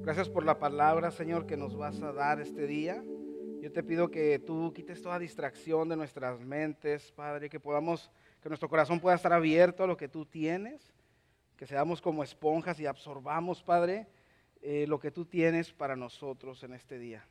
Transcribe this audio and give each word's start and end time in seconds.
Gracias 0.00 0.28
por 0.28 0.44
la 0.44 0.58
palabra, 0.58 1.10
Señor, 1.10 1.46
que 1.46 1.56
nos 1.56 1.76
vas 1.76 2.00
a 2.00 2.12
dar 2.12 2.40
este 2.40 2.66
día. 2.66 3.04
Yo 3.60 3.70
te 3.72 3.82
pido 3.82 4.10
que 4.10 4.38
tú 4.38 4.72
quites 4.74 5.02
toda 5.02 5.18
distracción 5.18 5.88
de 5.88 5.96
nuestras 5.96 6.40
mentes, 6.40 7.12
Padre, 7.12 7.50
que 7.50 7.60
podamos, 7.60 8.10
que 8.40 8.48
nuestro 8.48 8.68
corazón 8.68 9.00
pueda 9.00 9.16
estar 9.16 9.32
abierto 9.32 9.84
a 9.84 9.86
lo 9.86 9.96
que 9.96 10.08
tú 10.08 10.24
tienes, 10.24 10.94
que 11.56 11.66
seamos 11.66 12.00
como 12.00 12.22
esponjas 12.22 12.80
y 12.80 12.86
absorbamos, 12.86 13.62
Padre, 13.62 14.06
eh, 14.62 14.86
lo 14.88 14.98
que 14.98 15.10
tú 15.10 15.24
tienes 15.24 15.72
para 15.72 15.96
nosotros 15.96 16.62
en 16.62 16.72
este 16.72 16.98
día. 16.98 17.26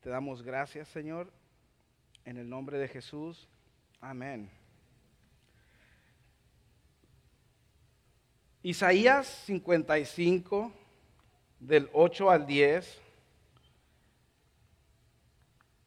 Te 0.00 0.10
damos 0.10 0.42
gracias, 0.42 0.88
Señor, 0.88 1.32
en 2.24 2.36
el 2.36 2.48
nombre 2.48 2.76
de 2.78 2.88
Jesús. 2.88 3.48
Amén. 4.00 4.50
Isaías 8.62 9.26
55, 9.46 10.72
del 11.60 11.88
8 11.92 12.30
al 12.30 12.46
10, 12.46 13.00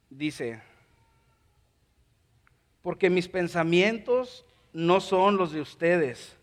dice, 0.09 0.61
porque 2.81 3.09
mis 3.09 3.27
pensamientos 3.27 4.45
no 4.73 4.99
son 5.01 5.37
los 5.37 5.51
de 5.51 5.61
ustedes, 5.61 6.35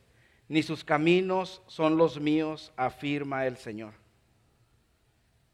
ni 0.48 0.62
sus 0.62 0.84
caminos 0.84 1.62
son 1.66 1.96
los 1.96 2.20
míos, 2.20 2.72
afirma 2.76 3.46
el 3.46 3.56
Señor. 3.56 3.94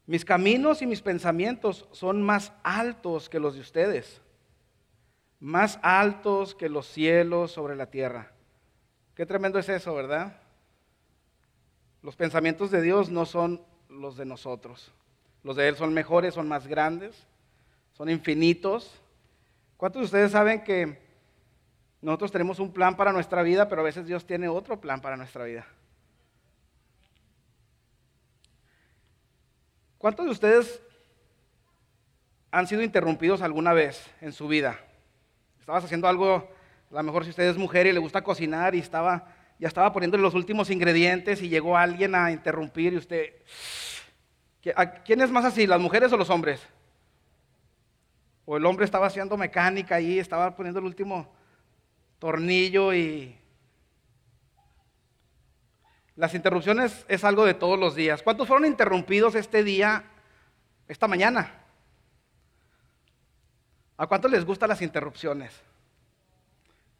Mis 0.05 0.25
caminos 0.25 0.81
y 0.81 0.85
mis 0.85 1.01
pensamientos 1.01 1.87
son 1.91 2.21
más 2.21 2.51
altos 2.63 3.29
que 3.29 3.39
los 3.39 3.55
de 3.55 3.61
ustedes, 3.61 4.21
más 5.39 5.79
altos 5.81 6.53
que 6.53 6.69
los 6.69 6.87
cielos 6.87 7.51
sobre 7.51 7.75
la 7.75 7.89
tierra. 7.89 8.33
Qué 9.15 9.25
tremendo 9.25 9.59
es 9.59 9.69
eso, 9.69 9.93
¿verdad? 9.95 10.42
Los 12.03 12.17
pensamientos 12.17 12.69
de 12.69 12.81
Dios 12.81 13.09
no 13.09 13.25
son 13.25 13.65
los 13.89 14.17
de 14.17 14.25
nosotros. 14.25 14.91
Los 15.41 15.55
de 15.55 15.69
Él 15.69 15.77
son 15.77 15.93
mejores, 15.93 16.33
son 16.33 16.49
más 16.49 16.67
grandes, 16.67 17.25
son 17.93 18.09
infinitos. 18.09 18.91
¿Cuántos 19.77 20.01
de 20.01 20.05
ustedes 20.05 20.31
saben 20.31 20.63
que 20.63 21.01
nosotros 22.01 22.33
tenemos 22.33 22.59
un 22.59 22.73
plan 22.73 22.97
para 22.97 23.13
nuestra 23.13 23.41
vida, 23.41 23.69
pero 23.69 23.81
a 23.81 23.85
veces 23.85 24.05
Dios 24.05 24.25
tiene 24.27 24.49
otro 24.49 24.81
plan 24.81 24.99
para 24.99 25.15
nuestra 25.15 25.45
vida? 25.45 25.65
¿Cuántos 29.97 30.25
de 30.25 30.31
ustedes 30.31 30.81
han 32.51 32.67
sido 32.67 32.83
interrumpidos 32.83 33.41
alguna 33.41 33.71
vez 33.71 34.05
en 34.19 34.33
su 34.33 34.49
vida? 34.49 34.77
Estabas 35.57 35.85
haciendo 35.85 36.09
algo, 36.09 36.49
a 36.91 36.95
lo 36.95 37.03
mejor 37.03 37.23
si 37.23 37.29
usted 37.29 37.43
es 37.43 37.55
mujer 37.55 37.87
y 37.87 37.93
le 37.93 37.99
gusta 37.99 38.21
cocinar 38.21 38.75
y 38.75 38.79
estaba 38.79 39.32
ya 39.59 39.67
estaba 39.67 39.93
poniendo 39.93 40.17
los 40.17 40.33
últimos 40.33 40.69
ingredientes 40.69 41.41
y 41.41 41.49
llegó 41.49 41.77
alguien 41.77 42.15
a 42.15 42.31
interrumpir 42.31 42.93
y 42.93 42.97
usted... 42.97 43.33
¿Quién 45.03 45.19
es 45.21 45.29
más 45.29 45.43
así, 45.43 45.67
las 45.67 45.79
mujeres 45.79 46.11
o 46.13 46.17
los 46.17 46.29
hombres? 46.29 46.61
O 48.45 48.57
el 48.57 48.65
hombre 48.65 48.85
estaba 48.85 49.07
haciendo 49.07 49.35
mecánica 49.37 49.95
ahí, 49.95 50.19
estaba 50.19 50.55
poniendo 50.55 50.79
el 50.79 50.85
último 50.85 51.33
tornillo 52.19 52.93
y... 52.93 53.37
Las 56.15 56.35
interrupciones 56.35 57.05
es 57.07 57.23
algo 57.23 57.43
de 57.43 57.55
todos 57.55 57.79
los 57.79 57.95
días. 57.95 58.21
¿Cuántos 58.21 58.47
fueron 58.47 58.67
interrumpidos 58.67 59.33
este 59.33 59.63
día, 59.63 60.03
esta 60.87 61.07
mañana? 61.07 61.51
¿A 63.97 64.07
cuántos 64.07 64.29
les 64.29 64.45
gustan 64.45 64.69
las 64.69 64.81
interrupciones? 64.81 65.59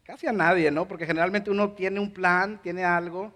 Casi 0.03 0.27
a 0.27 0.33
nadie, 0.33 0.69
¿no? 0.69 0.87
Porque 0.87 1.05
generalmente 1.05 1.49
uno 1.49 1.71
tiene 1.71 1.99
un 1.99 2.13
plan, 2.13 2.61
tiene 2.61 2.83
algo, 2.83 3.33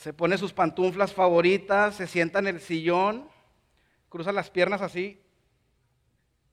se 0.00 0.14
pone 0.14 0.38
sus 0.38 0.52
pantuflas 0.52 1.12
favoritas, 1.12 1.94
se 1.94 2.06
sienta 2.06 2.38
en 2.38 2.46
el 2.46 2.60
sillón, 2.60 3.28
cruza 4.08 4.32
las 4.32 4.50
piernas 4.50 4.80
así, 4.80 5.22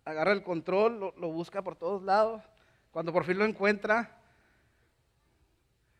agarra 0.03 0.33
el 0.33 0.43
control, 0.43 1.13
lo, 1.17 1.31
busca 1.31 1.61
por 1.61 1.77
todos 1.77 2.03
lados. 2.03 2.43
Cuando 2.91 3.13
por 3.13 3.23
fin 3.23 3.37
lo 3.37 3.45
encuentra, 3.45 4.19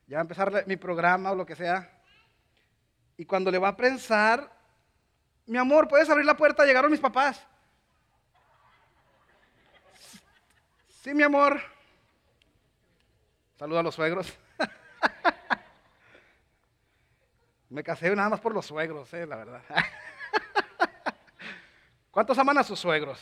ya 0.07 0.17
va 0.17 0.21
a 0.21 0.23
empezar 0.23 0.65
mi 0.67 0.75
programa 0.75 1.31
o 1.31 1.35
lo 1.35 1.45
que 1.45 1.55
sea. 1.55 1.89
Y 3.15 3.25
cuando 3.25 3.49
le 3.49 3.59
va 3.59 3.69
a 3.69 3.77
prensar, 3.77 4.51
mi 5.45 5.57
amor, 5.57 5.87
¿puedes 5.87 6.09
abrir 6.09 6.25
la 6.25 6.35
puerta? 6.35 6.65
Llegaron 6.65 6.91
mis 6.91 6.99
papás. 6.99 7.47
Sí, 11.01 11.13
mi 11.13 11.23
amor. 11.23 11.61
Saluda 13.57 13.79
a 13.79 13.83
los 13.83 13.95
suegros. 13.95 14.37
Me 17.69 17.83
casé 17.83 18.15
nada 18.15 18.29
más 18.29 18.39
por 18.39 18.53
los 18.53 18.65
suegros, 18.65 19.11
eh, 19.13 19.25
la 19.25 19.35
verdad. 19.37 19.61
¿Cuántos 22.11 22.37
aman 22.37 22.59
a 22.59 22.63
sus 22.63 22.79
suegros? 22.79 23.19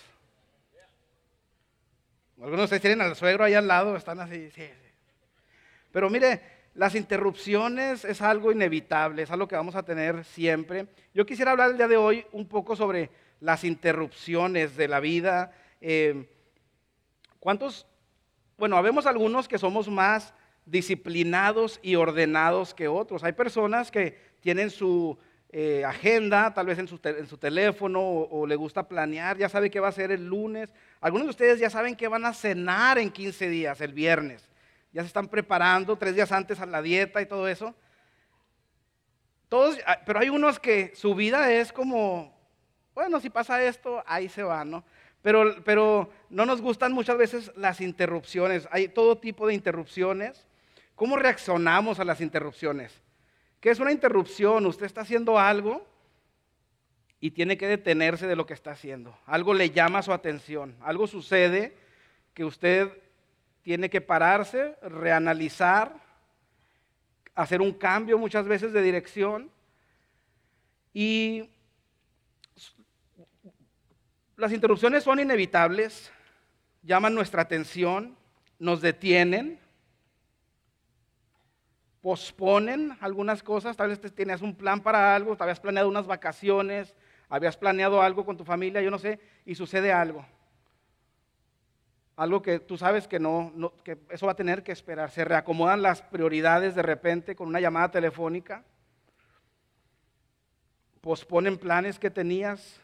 Algunos 2.37 2.57
de 2.57 2.63
ustedes 2.65 2.81
tienen 2.81 3.01
al 3.01 3.15
suegro 3.15 3.45
ahí 3.45 3.53
al 3.53 3.67
lado, 3.67 3.95
están 3.95 4.19
así. 4.19 4.51
Sí, 4.51 4.61
sí. 4.61 4.89
Pero 5.93 6.09
mire, 6.09 6.41
las 6.73 6.95
interrupciones 6.95 8.03
es 8.03 8.21
algo 8.21 8.51
inevitable, 8.51 9.23
es 9.23 9.31
algo 9.31 9.47
que 9.47 9.55
vamos 9.55 9.75
a 9.75 9.83
tener 9.83 10.25
siempre. 10.25 10.87
Yo 11.13 11.25
quisiera 11.25 11.51
hablar 11.51 11.71
el 11.71 11.77
día 11.77 11.87
de 11.87 11.95
hoy 11.95 12.25
un 12.33 12.49
poco 12.49 12.75
sobre 12.75 13.09
las 13.39 13.63
interrupciones 13.63 14.75
de 14.75 14.89
la 14.89 14.99
vida. 14.99 15.53
Eh, 15.79 16.27
¿Cuántos 17.39 17.87
bueno, 18.57 18.77
habemos 18.77 19.05
algunos 19.05 19.47
que 19.47 19.57
somos 19.57 19.89
más 19.89 20.33
disciplinados 20.65 21.79
y 21.83 21.95
ordenados 21.95 22.73
que 22.73 22.87
otros. 22.87 23.23
Hay 23.23 23.33
personas 23.33 23.91
que 23.91 24.17
tienen 24.39 24.69
su 24.69 25.17
eh, 25.49 25.85
agenda, 25.85 26.53
tal 26.53 26.65
vez 26.65 26.79
en 26.79 26.87
su, 26.87 26.97
teléfono, 27.37 28.01
o, 28.01 28.45
le 28.45 28.55
gusta 28.55 28.87
planear, 28.87 29.37
ya 29.37 29.47
sabe 29.47 29.69
qué 29.69 29.79
va 29.79 29.89
a 29.89 29.93
ser 29.93 30.11
el 30.11 30.25
lunes. 30.25 30.73
Algunos 30.99 31.27
de 31.27 31.31
ustedes 31.31 31.59
ya 31.59 31.69
saben 31.69 31.95
que 31.95 32.07
van 32.07 32.25
a 32.25 32.33
cenar 32.33 32.97
en 32.97 33.11
15 33.11 33.49
días, 33.49 33.79
el 33.81 33.93
viernes. 33.93 34.49
Ya 34.91 35.01
se 35.01 35.07
están 35.07 35.27
preparando 35.27 35.97
tres 35.97 36.15
días 36.15 36.31
antes 36.31 36.59
a 36.59 36.65
la 36.65 36.81
dieta 36.81 37.21
y 37.21 37.25
todo 37.25 37.47
eso. 37.47 37.75
Todos, 39.49 39.77
ah, 39.85 39.99
pero 40.05 40.19
hay 40.19 40.29
unos 40.29 40.59
que 40.59 40.91
su 40.95 41.13
vida 41.13 41.51
es 41.51 41.71
como, 41.71 42.33
bueno, 42.93 43.19
si 43.19 43.29
pasa 43.29 43.63
esto, 43.63 44.03
ahí 44.07 44.27
se 44.27 44.41
va, 44.41 44.65
¿no? 44.65 44.83
Pero, 45.25 46.11
no 46.29 46.45
nos 46.45 46.61
gustan 46.61 46.93
muchas 46.93 47.17
veces 47.17 47.51
las 47.55 47.81
interrupciones. 47.81 48.67
Hay 48.69 48.89
todo 48.89 49.17
tipo 49.17 49.47
de 49.47 49.55
interrupciones. 49.55 50.45
¿Cómo 50.93 51.15
reaccionamos 51.15 51.99
a 51.99 52.03
las 52.03 52.21
interrupciones? 52.21 53.01
¿Qué 53.59 53.71
es 53.71 53.79
una 53.79 53.91
interrupción? 53.91 54.67
Usted 54.67 54.85
está 54.85 55.01
haciendo 55.01 55.39
algo 55.39 55.83
y 57.19 57.31
tiene 57.31 57.57
que 57.57 57.65
detenerse 57.65 58.27
de 58.27 58.35
lo 58.35 58.45
que 58.45 58.53
está 58.53 58.73
haciendo. 58.73 59.17
Algo 59.25 59.55
le 59.55 59.71
llama 59.71 60.03
su 60.03 60.13
atención. 60.13 60.75
Algo 60.79 61.07
sucede 61.07 61.75
que 62.35 62.45
usted 62.45 62.91
tiene 63.63 63.89
que 63.89 64.01
pararse, 64.01 64.75
reanalizar, 64.83 65.95
hacer 67.33 67.63
un 67.63 67.71
cambio 67.71 68.19
muchas 68.19 68.45
veces 68.45 68.73
de 68.73 68.81
dirección. 68.83 69.49
Y 70.93 71.49
las 74.37 74.51
interrupciones 74.51 75.03
son 75.03 75.19
inevitables, 75.19 76.11
llaman 76.83 77.15
nuestra 77.15 77.41
atención, 77.41 78.17
nos 78.59 78.81
detienen, 78.81 79.59
posponen 82.01 82.95
algunas 83.01 83.41
cosas, 83.41 83.75
tal 83.75 83.89
vez 83.89 83.99
tienes 84.13 84.41
un 84.41 84.55
plan 84.55 84.81
para 84.81 85.15
algo, 85.15 85.35
te 85.35 85.43
habías 85.43 85.59
planeado 85.59 85.89
unas 85.89 86.05
vacaciones, 86.05 86.93
habías 87.29 87.57
planeado 87.57 88.01
algo 88.01 88.25
con 88.25 88.37
tu 88.37 88.45
familia, 88.45 88.81
yo 88.81 88.91
no 88.91 88.99
sé, 88.99 89.19
y 89.45 89.55
sucede 89.55 89.91
algo. 89.91 90.25
Algo 92.15 92.41
que 92.41 92.59
tú 92.59 92.77
sabes 92.77 93.07
que 93.07 93.19
no, 93.19 93.73
que 93.83 93.97
eso 94.09 94.25
va 94.25 94.33
a 94.33 94.37
tener 94.37 94.63
que 94.63 94.71
esperar. 94.71 95.11
Se 95.11 95.25
reacomodan 95.25 95.81
las 95.81 96.01
prioridades 96.01 96.75
de 96.75 96.81
repente 96.81 97.35
con 97.35 97.47
una 97.47 97.59
llamada 97.59 97.91
telefónica. 97.91 98.63
Posponen 101.01 101.57
planes 101.57 101.99
que 101.99 102.09
tenías, 102.09 102.79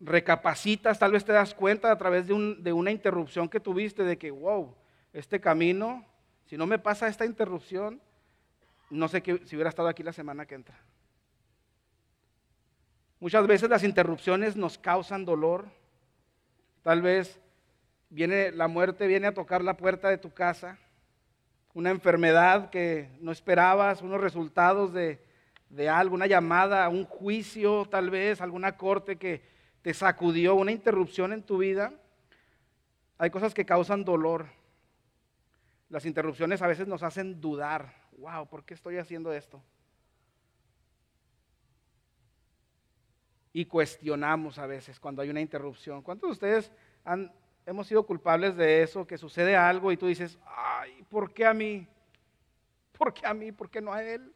recapacitas, 0.00 0.98
tal 0.98 1.12
vez 1.12 1.24
te 1.24 1.32
das 1.32 1.54
cuenta 1.54 1.90
a 1.90 1.96
través 1.96 2.26
de, 2.26 2.72
una 2.72 2.90
interrupción 2.90 3.48
que 3.48 3.60
tuviste 3.60 4.04
de 4.04 4.18
que, 4.18 4.30
wow, 4.30 4.74
este 5.12 5.40
camino, 5.40 6.04
si 6.44 6.56
no 6.56 6.66
me 6.66 6.78
pasa 6.78 7.08
esta 7.08 7.24
interrupción, 7.24 8.00
no 8.90 9.08
sé 9.08 9.22
si 9.44 9.56
hubiera 9.56 9.70
estado 9.70 9.88
aquí 9.88 10.02
la 10.02 10.12
semana 10.12 10.46
que 10.46 10.54
entra. 10.54 10.78
Muchas 13.18 13.46
veces 13.46 13.70
las 13.70 13.82
interrupciones 13.82 14.56
nos 14.56 14.76
causan 14.76 15.24
dolor. 15.24 15.66
Tal 16.82 17.00
vez 17.00 17.40
viene 18.10 18.52
la 18.52 18.68
muerte, 18.68 19.06
viene 19.06 19.26
a 19.26 19.34
tocar 19.34 19.64
la 19.64 19.76
puerta 19.76 20.10
de 20.10 20.18
tu 20.18 20.30
casa, 20.30 20.78
una 21.72 21.90
enfermedad 21.90 22.70
que 22.70 23.08
no 23.20 23.32
esperabas, 23.32 24.02
unos 24.02 24.20
resultados 24.20 24.92
de, 24.92 25.18
de 25.70 25.88
algo, 25.88 26.14
una 26.14 26.26
llamada, 26.26 26.88
un 26.88 27.04
juicio 27.04 27.86
tal 27.86 28.10
vez, 28.10 28.40
alguna 28.40 28.76
corte 28.76 29.16
que 29.16 29.55
te 29.86 29.94
sacudió, 29.94 30.56
una 30.56 30.72
interrupción 30.72 31.32
en 31.32 31.44
tu 31.44 31.58
vida. 31.58 31.92
Hay 33.18 33.30
cosas 33.30 33.54
que 33.54 33.64
causan 33.64 34.04
dolor. 34.04 34.48
Las 35.90 36.04
interrupciones 36.06 36.60
a 36.60 36.66
veces 36.66 36.88
nos 36.88 37.04
hacen 37.04 37.40
dudar. 37.40 37.94
Wow, 38.18 38.48
¿por 38.48 38.64
qué 38.64 38.74
estoy 38.74 38.98
haciendo 38.98 39.32
esto? 39.32 39.62
Y 43.52 43.66
cuestionamos 43.66 44.58
a 44.58 44.66
veces 44.66 44.98
cuando 44.98 45.22
hay 45.22 45.30
una 45.30 45.40
interrupción. 45.40 46.02
¿Cuántos 46.02 46.30
de 46.30 46.32
ustedes 46.32 46.72
han, 47.04 47.32
hemos 47.64 47.86
sido 47.86 48.04
culpables 48.04 48.56
de 48.56 48.82
eso? 48.82 49.06
Que 49.06 49.16
sucede 49.16 49.54
algo 49.54 49.92
y 49.92 49.96
tú 49.96 50.08
dices, 50.08 50.36
ay, 50.46 51.06
¿por 51.08 51.32
qué 51.32 51.46
a 51.46 51.54
mí? 51.54 51.86
¿Por 52.90 53.14
qué 53.14 53.24
a 53.24 53.34
mí? 53.34 53.52
¿Por 53.52 53.70
qué 53.70 53.80
no 53.80 53.92
a 53.92 54.02
él? 54.02 54.34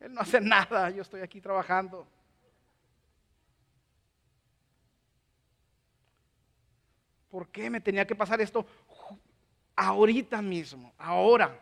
Él 0.00 0.14
no 0.14 0.22
hace 0.22 0.40
nada, 0.40 0.88
yo 0.88 1.02
estoy 1.02 1.20
aquí 1.20 1.42
trabajando. 1.42 2.08
¿Por 7.30 7.48
qué 7.48 7.68
me 7.68 7.80
tenía 7.80 8.06
que 8.06 8.14
pasar 8.14 8.40
esto 8.40 8.66
ahorita 9.76 10.40
mismo, 10.40 10.92
ahora? 10.98 11.58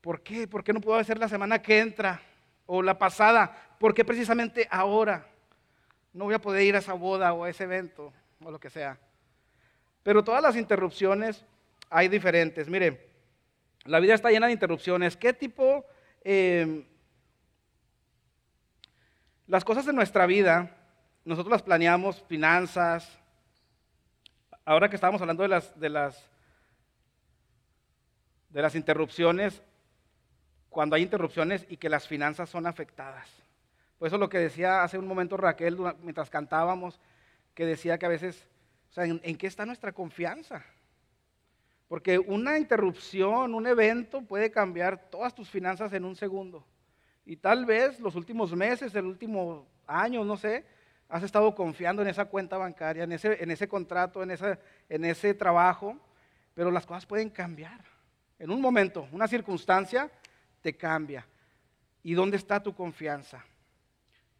¿Por 0.00 0.22
qué? 0.22 0.48
¿Por 0.48 0.64
qué 0.64 0.72
no 0.72 0.80
puedo 0.80 0.98
hacer 0.98 1.18
la 1.18 1.28
semana 1.28 1.62
que 1.62 1.78
entra 1.78 2.20
o 2.66 2.82
la 2.82 2.98
pasada? 2.98 3.76
¿Por 3.78 3.94
qué 3.94 4.04
precisamente 4.04 4.66
ahora? 4.70 5.26
No 6.12 6.24
voy 6.24 6.34
a 6.34 6.40
poder 6.40 6.62
ir 6.62 6.74
a 6.74 6.80
esa 6.80 6.94
boda 6.94 7.32
o 7.32 7.44
a 7.44 7.50
ese 7.50 7.64
evento 7.64 8.12
o 8.42 8.50
lo 8.50 8.58
que 8.58 8.70
sea. 8.70 8.98
Pero 10.02 10.24
todas 10.24 10.42
las 10.42 10.56
interrupciones 10.56 11.44
hay 11.90 12.08
diferentes. 12.08 12.68
Mire, 12.68 13.08
la 13.84 14.00
vida 14.00 14.14
está 14.14 14.30
llena 14.30 14.46
de 14.46 14.52
interrupciones. 14.52 15.16
¿Qué 15.16 15.32
tipo... 15.32 15.84
Eh, 16.22 16.86
las 19.50 19.64
cosas 19.64 19.84
de 19.84 19.92
nuestra 19.92 20.26
vida, 20.26 20.70
nosotros 21.24 21.50
las 21.50 21.62
planeamos, 21.62 22.22
finanzas. 22.28 23.18
Ahora 24.64 24.88
que 24.88 24.94
estábamos 24.94 25.20
hablando 25.20 25.42
de 25.42 25.48
las, 25.48 25.78
de 25.80 25.88
las, 25.88 26.30
de 28.50 28.62
las 28.62 28.76
interrupciones, 28.76 29.60
cuando 30.68 30.94
hay 30.94 31.02
interrupciones 31.02 31.66
y 31.68 31.78
que 31.78 31.88
las 31.88 32.06
finanzas 32.06 32.48
son 32.48 32.64
afectadas. 32.64 33.28
Por 33.98 34.06
eso 34.06 34.18
lo 34.18 34.28
que 34.28 34.38
decía 34.38 34.84
hace 34.84 34.98
un 34.98 35.08
momento 35.08 35.36
Raquel 35.36 35.76
mientras 36.00 36.30
cantábamos, 36.30 37.00
que 37.52 37.66
decía 37.66 37.98
que 37.98 38.06
a 38.06 38.10
veces, 38.10 38.46
o 38.90 38.92
sea, 38.92 39.04
¿en, 39.04 39.36
qué 39.36 39.48
está 39.48 39.66
nuestra 39.66 39.90
confianza? 39.90 40.64
Porque 41.88 42.20
una 42.20 42.56
interrupción, 42.56 43.52
un 43.52 43.66
evento 43.66 44.22
puede 44.22 44.52
cambiar 44.52 45.10
todas 45.10 45.34
tus 45.34 45.50
finanzas 45.50 45.92
en 45.92 46.04
un 46.04 46.14
segundo. 46.14 46.64
Y 47.30 47.36
tal 47.36 47.64
vez 47.64 48.00
los 48.00 48.16
últimos 48.16 48.52
meses, 48.56 48.92
el 48.92 49.06
último 49.06 49.64
año, 49.86 50.24
no 50.24 50.36
sé, 50.36 50.64
has 51.08 51.22
estado 51.22 51.54
confiando 51.54 52.02
en 52.02 52.08
esa 52.08 52.24
cuenta 52.24 52.58
bancaria, 52.58 53.04
en 53.04 53.12
ese, 53.12 53.40
en 53.40 53.52
ese 53.52 53.68
contrato, 53.68 54.20
en 54.24 54.32
ese, 54.32 54.58
en 54.88 55.04
ese 55.04 55.32
trabajo, 55.32 55.96
pero 56.54 56.72
las 56.72 56.84
cosas 56.84 57.06
pueden 57.06 57.30
cambiar. 57.30 57.84
En 58.36 58.50
un 58.50 58.60
momento, 58.60 59.06
una 59.12 59.28
circunstancia 59.28 60.10
te 60.60 60.76
cambia. 60.76 61.24
¿Y 62.02 62.14
dónde 62.14 62.36
está 62.36 62.60
tu 62.60 62.74
confianza? 62.74 63.44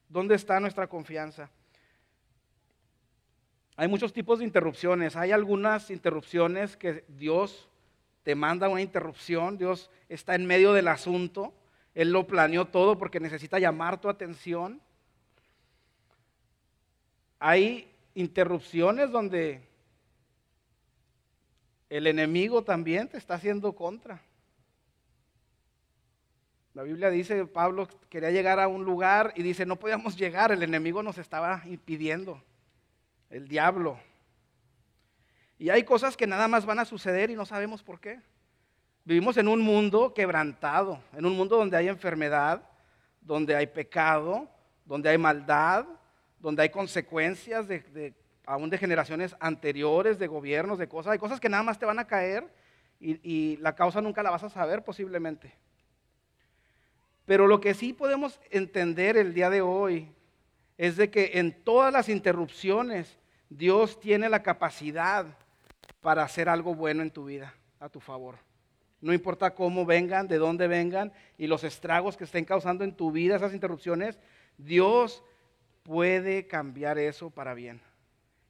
¿Dónde 0.08 0.34
está 0.34 0.58
nuestra 0.58 0.88
confianza? 0.88 1.48
Hay 3.76 3.86
muchos 3.86 4.12
tipos 4.12 4.40
de 4.40 4.46
interrupciones. 4.46 5.14
Hay 5.14 5.30
algunas 5.30 5.92
interrupciones 5.92 6.76
que 6.76 7.04
Dios 7.06 7.68
te 8.24 8.34
manda 8.34 8.68
una 8.68 8.82
interrupción, 8.82 9.58
Dios 9.58 9.92
está 10.08 10.34
en 10.34 10.44
medio 10.44 10.72
del 10.72 10.88
asunto, 10.88 11.54
Él 11.94 12.12
lo 12.12 12.26
planeó 12.26 12.66
todo 12.66 12.98
porque 12.98 13.20
necesita 13.20 13.58
llamar 13.58 14.00
tu 14.00 14.08
atención. 14.08 14.80
Hay 17.38 17.90
interrupciones 18.14 19.10
donde 19.10 19.62
el 21.88 22.06
enemigo 22.06 22.62
también 22.62 23.08
te 23.08 23.18
está 23.18 23.34
haciendo 23.34 23.72
contra. 23.74 24.22
La 26.74 26.84
Biblia 26.84 27.10
dice, 27.10 27.46
Pablo 27.46 27.88
quería 28.08 28.30
llegar 28.30 28.60
a 28.60 28.68
un 28.68 28.84
lugar 28.84 29.32
y 29.34 29.42
dice, 29.42 29.66
no 29.66 29.76
podíamos 29.76 30.16
llegar, 30.16 30.52
el 30.52 30.62
enemigo 30.62 31.02
nos 31.02 31.18
estaba 31.18 31.62
impidiendo, 31.66 32.40
el 33.28 33.48
diablo. 33.48 33.98
Y 35.58 35.70
hay 35.70 35.82
cosas 35.82 36.16
que 36.16 36.28
nada 36.28 36.46
más 36.46 36.64
van 36.64 36.78
a 36.78 36.84
suceder 36.84 37.30
y 37.30 37.34
no 37.34 37.44
sabemos 37.44 37.82
por 37.82 38.00
qué. 38.00 38.20
Vivimos 39.04 39.36
en 39.36 39.48
un 39.48 39.60
mundo 39.60 40.12
quebrantado, 40.14 41.00
en 41.14 41.24
un 41.24 41.36
mundo 41.36 41.56
donde 41.56 41.76
hay 41.76 41.88
enfermedad, 41.88 42.62
donde 43.20 43.56
hay 43.56 43.66
pecado, 43.66 44.48
donde 44.84 45.08
hay 45.08 45.18
maldad, 45.18 45.86
donde 46.38 46.62
hay 46.62 46.68
consecuencias 46.70 47.66
aún 48.46 48.70
de 48.70 48.78
generaciones 48.78 49.36
anteriores, 49.40 50.18
de 50.18 50.26
gobiernos, 50.26 50.78
de 50.78 50.88
cosas. 50.88 51.12
Hay 51.12 51.18
cosas 51.18 51.40
que 51.40 51.48
nada 51.48 51.62
más 51.62 51.78
te 51.78 51.86
van 51.86 51.98
a 51.98 52.06
caer 52.06 52.52
y 53.00 53.56
la 53.58 53.74
causa 53.74 54.00
nunca 54.00 54.22
la 54.22 54.30
vas 54.30 54.44
a 54.44 54.50
saber 54.50 54.84
posiblemente. 54.84 55.54
Pero 57.24 57.46
lo 57.46 57.60
que 57.60 57.74
sí 57.74 57.92
podemos 57.92 58.40
entender 58.50 59.16
el 59.16 59.32
día 59.32 59.50
de 59.50 59.60
hoy 59.60 60.12
es 60.76 60.96
de 60.96 61.10
que 61.10 61.32
en 61.34 61.62
todas 61.62 61.92
las 61.92 62.08
interrupciones 62.08 63.18
Dios 63.48 64.00
tiene 64.00 64.28
la 64.28 64.42
capacidad 64.42 65.26
para 66.00 66.22
hacer 66.22 66.48
algo 66.48 66.74
bueno 66.74 67.02
en 67.02 67.10
tu 67.10 67.26
vida, 67.26 67.54
a 67.78 67.88
tu 67.88 68.00
favor. 68.00 68.49
No 69.00 69.12
importa 69.12 69.54
cómo 69.54 69.86
vengan, 69.86 70.28
de 70.28 70.38
dónde 70.38 70.68
vengan 70.68 71.12
y 71.38 71.46
los 71.46 71.64
estragos 71.64 72.16
que 72.16 72.24
estén 72.24 72.44
causando 72.44 72.84
en 72.84 72.94
tu 72.94 73.10
vida 73.10 73.36
esas 73.36 73.54
interrupciones, 73.54 74.18
Dios 74.58 75.22
puede 75.82 76.46
cambiar 76.46 76.98
eso 76.98 77.30
para 77.30 77.54
bien. 77.54 77.80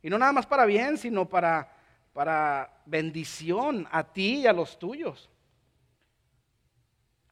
Y 0.03 0.11
no 0.11 0.19
nada 0.19 0.33
más 0.33 0.47
para 0.47 0.67
bien, 0.67 0.99
sino 0.99 1.29
para, 1.29 1.73
para 2.13 2.83
bendición 2.87 3.87
a 3.91 4.05
ti 4.05 4.41
y 4.41 4.47
a 4.47 4.53
los 4.53 4.79
tuyos. 4.79 5.31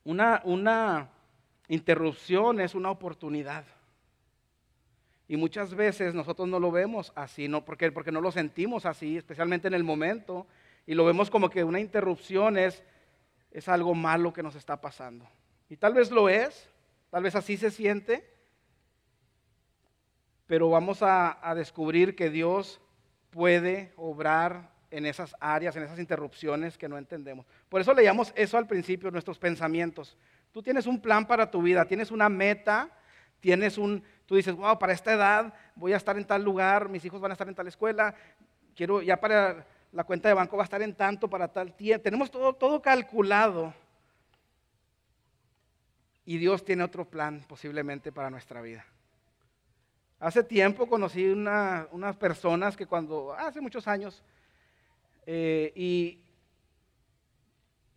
Una, 0.04 0.40
una, 0.44 1.10
Interrupción 1.68 2.60
es 2.60 2.74
una 2.74 2.90
oportunidad. 2.90 3.64
Y 5.28 5.36
muchas 5.36 5.74
veces 5.74 6.14
nosotros 6.14 6.48
no 6.48 6.58
lo 6.58 6.70
vemos 6.70 7.12
así, 7.14 7.46
no 7.46 7.62
porque, 7.62 7.92
porque 7.92 8.10
no 8.10 8.22
lo 8.22 8.32
sentimos 8.32 8.86
así, 8.86 9.18
especialmente 9.18 9.68
en 9.68 9.74
el 9.74 9.84
momento, 9.84 10.46
y 10.86 10.94
lo 10.94 11.04
vemos 11.04 11.28
como 11.28 11.50
que 11.50 11.62
una 11.62 11.78
interrupción 11.78 12.56
es, 12.56 12.82
es 13.50 13.68
algo 13.68 13.94
malo 13.94 14.32
que 14.32 14.42
nos 14.42 14.54
está 14.54 14.80
pasando. 14.80 15.28
Y 15.68 15.76
tal 15.76 15.94
vez 15.94 16.10
lo 16.10 16.28
es, 16.28 16.68
tal 17.10 17.22
vez 17.22 17.34
así 17.34 17.56
se 17.56 17.70
siente, 17.70 18.28
pero 20.46 20.70
vamos 20.70 21.00
a, 21.02 21.38
descubrir 21.54 22.16
que 22.16 22.30
Dios 22.30 22.80
puede 23.30 23.92
obrar 23.96 24.70
en 24.90 25.04
esas 25.04 25.36
áreas, 25.40 25.76
en 25.76 25.82
esas 25.82 25.98
interrupciones 25.98 26.78
que 26.78 26.88
no 26.88 26.96
entendemos. 26.96 27.44
Por 27.68 27.82
eso 27.82 27.92
leíamos 27.92 28.32
eso 28.34 28.56
al 28.56 28.66
principio, 28.66 29.10
nuestros 29.10 29.38
pensamientos. 29.38 30.16
Tú 30.50 30.62
tienes 30.62 30.86
un 30.86 31.00
plan 31.00 31.26
para 31.26 31.50
tu 31.50 31.60
vida, 31.60 31.84
tienes 31.84 32.10
una 32.10 32.30
meta, 32.30 32.90
tienes 33.40 33.76
un, 33.76 34.02
tú 34.24 34.36
dices, 34.36 34.54
wow, 34.54 34.78
para 34.78 34.94
esta 34.94 35.12
edad 35.12 35.52
voy 35.74 35.92
a 35.92 35.98
estar 35.98 36.16
en 36.16 36.24
tal 36.24 36.42
lugar, 36.42 36.88
mis 36.88 37.04
hijos 37.04 37.20
van 37.20 37.32
a 37.32 37.34
estar 37.34 37.48
en 37.48 37.54
tal 37.54 37.68
escuela, 37.68 38.14
quiero, 38.74 39.02
ya 39.02 39.20
para 39.20 39.66
la 39.92 40.04
cuenta 40.04 40.28
de 40.28 40.34
banco 40.34 40.56
va 40.56 40.62
a 40.62 40.64
estar 40.64 40.82
en 40.82 40.94
tanto 40.94 41.28
para 41.28 41.48
tal 41.48 41.74
tiempo. 41.74 42.02
Tenemos 42.02 42.30
todo, 42.30 42.52
todo 42.54 42.82
calculado. 42.82 43.72
Y 46.24 46.38
Dios 46.38 46.64
tiene 46.64 46.84
otro 46.84 47.04
plan 47.06 47.42
posiblemente 47.48 48.12
para 48.12 48.30
nuestra 48.30 48.60
vida. 48.60 48.84
Hace 50.20 50.42
tiempo 50.42 50.88
conocí 50.88 51.24
unas 51.26 52.16
personas 52.16 52.76
que 52.76 52.86
cuando, 52.86 53.32
hace 53.32 53.60
muchos 53.60 53.86
años, 53.88 54.22
eh, 55.26 55.72
y 55.74 56.18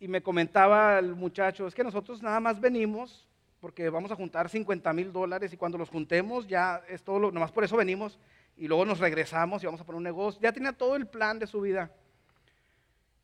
y 0.02 0.08
me 0.08 0.20
comentaba 0.20 0.98
el 0.98 1.14
muchacho, 1.14 1.64
es 1.68 1.76
que 1.76 1.84
nosotros 1.84 2.20
nada 2.24 2.40
más 2.40 2.60
venimos 2.60 3.24
porque 3.60 3.88
vamos 3.88 4.10
a 4.10 4.16
juntar 4.16 4.48
50 4.48 4.92
mil 4.92 5.12
dólares 5.12 5.52
y 5.52 5.56
cuando 5.56 5.78
los 5.78 5.90
juntemos 5.90 6.48
ya 6.48 6.82
es 6.88 7.04
todo, 7.04 7.20
lo, 7.20 7.30
nomás 7.30 7.52
por 7.52 7.62
eso 7.62 7.76
venimos 7.76 8.18
y 8.56 8.68
luego 8.68 8.84
nos 8.84 8.98
regresamos 8.98 9.62
y 9.62 9.66
vamos 9.66 9.80
a 9.80 9.84
poner 9.84 9.96
un 9.96 10.04
negocio. 10.04 10.40
Ya 10.40 10.52
tenía 10.52 10.72
todo 10.72 10.96
el 10.96 11.06
plan 11.06 11.38
de 11.38 11.46
su 11.46 11.60
vida. 11.60 11.90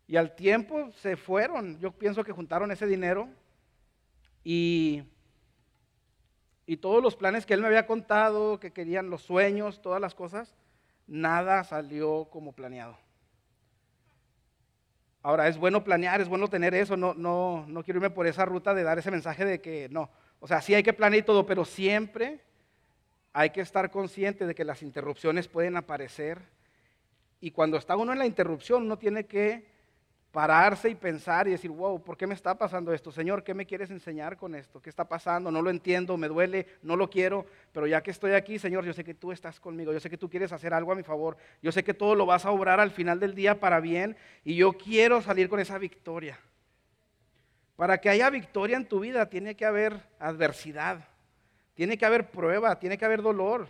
Y 0.06 0.16
al 0.16 0.34
tiempo 0.34 0.90
se 0.92 1.16
fueron, 1.16 1.78
yo 1.80 1.92
pienso 1.92 2.24
que 2.24 2.32
juntaron 2.32 2.70
ese 2.70 2.86
dinero 2.86 3.28
y, 4.42 5.02
y 6.64 6.78
todos 6.78 7.02
los 7.02 7.14
planes 7.14 7.44
que 7.44 7.52
él 7.52 7.60
me 7.60 7.66
había 7.66 7.86
contado, 7.86 8.58
que 8.58 8.72
querían 8.72 9.10
los 9.10 9.22
sueños, 9.22 9.82
todas 9.82 10.00
las 10.00 10.14
cosas, 10.14 10.54
nada 11.06 11.62
salió 11.64 12.26
como 12.30 12.52
planeado. 12.52 12.96
Ahora, 15.22 15.48
es 15.48 15.58
bueno 15.58 15.84
planear, 15.84 16.22
es 16.22 16.28
bueno 16.28 16.48
tener 16.48 16.74
eso, 16.74 16.96
no, 16.96 17.12
no, 17.12 17.66
no 17.68 17.84
quiero 17.84 17.98
irme 17.98 18.08
por 18.08 18.26
esa 18.26 18.46
ruta 18.46 18.72
de 18.72 18.84
dar 18.84 18.98
ese 18.98 19.10
mensaje 19.10 19.44
de 19.44 19.60
que 19.60 19.88
no. 19.90 20.08
O 20.40 20.46
sea, 20.46 20.62
sí 20.62 20.74
hay 20.74 20.82
que 20.82 20.94
planear 20.94 21.22
y 21.22 21.26
todo, 21.26 21.44
pero 21.44 21.66
siempre 21.66 22.40
hay 23.38 23.50
que 23.50 23.60
estar 23.60 23.88
consciente 23.92 24.48
de 24.48 24.54
que 24.56 24.64
las 24.64 24.82
interrupciones 24.82 25.46
pueden 25.46 25.76
aparecer. 25.76 26.40
Y 27.40 27.52
cuando 27.52 27.76
está 27.76 27.96
uno 27.96 28.12
en 28.12 28.18
la 28.18 28.26
interrupción, 28.26 28.82
uno 28.82 28.98
tiene 28.98 29.26
que 29.26 29.64
pararse 30.32 30.90
y 30.90 30.96
pensar 30.96 31.46
y 31.46 31.52
decir, 31.52 31.70
wow, 31.70 32.02
¿por 32.02 32.16
qué 32.16 32.26
me 32.26 32.34
está 32.34 32.58
pasando 32.58 32.92
esto? 32.92 33.12
Señor, 33.12 33.44
¿qué 33.44 33.54
me 33.54 33.64
quieres 33.64 33.92
enseñar 33.92 34.36
con 34.36 34.56
esto? 34.56 34.82
¿Qué 34.82 34.90
está 34.90 35.08
pasando? 35.08 35.52
No 35.52 35.62
lo 35.62 35.70
entiendo, 35.70 36.16
me 36.16 36.26
duele, 36.26 36.66
no 36.82 36.96
lo 36.96 37.08
quiero, 37.08 37.46
pero 37.72 37.86
ya 37.86 38.02
que 38.02 38.10
estoy 38.10 38.32
aquí, 38.32 38.58
Señor, 38.58 38.84
yo 38.84 38.92
sé 38.92 39.04
que 39.04 39.14
tú 39.14 39.30
estás 39.30 39.60
conmigo, 39.60 39.92
yo 39.92 40.00
sé 40.00 40.10
que 40.10 40.18
tú 40.18 40.28
quieres 40.28 40.50
hacer 40.50 40.74
algo 40.74 40.90
a 40.90 40.96
mi 40.96 41.04
favor, 41.04 41.36
yo 41.62 41.70
sé 41.70 41.84
que 41.84 41.94
todo 41.94 42.16
lo 42.16 42.26
vas 42.26 42.44
a 42.44 42.50
obrar 42.50 42.80
al 42.80 42.90
final 42.90 43.20
del 43.20 43.36
día 43.36 43.60
para 43.60 43.78
bien 43.78 44.16
y 44.42 44.56
yo 44.56 44.72
quiero 44.72 45.22
salir 45.22 45.48
con 45.48 45.60
esa 45.60 45.78
victoria. 45.78 46.40
Para 47.76 47.98
que 47.98 48.08
haya 48.08 48.30
victoria 48.30 48.76
en 48.76 48.88
tu 48.88 48.98
vida 48.98 49.30
tiene 49.30 49.54
que 49.54 49.64
haber 49.64 50.02
adversidad, 50.18 51.06
tiene 51.78 51.96
que 51.96 52.04
haber 52.04 52.28
prueba, 52.28 52.76
tiene 52.76 52.98
que 52.98 53.04
haber 53.04 53.22
dolor. 53.22 53.68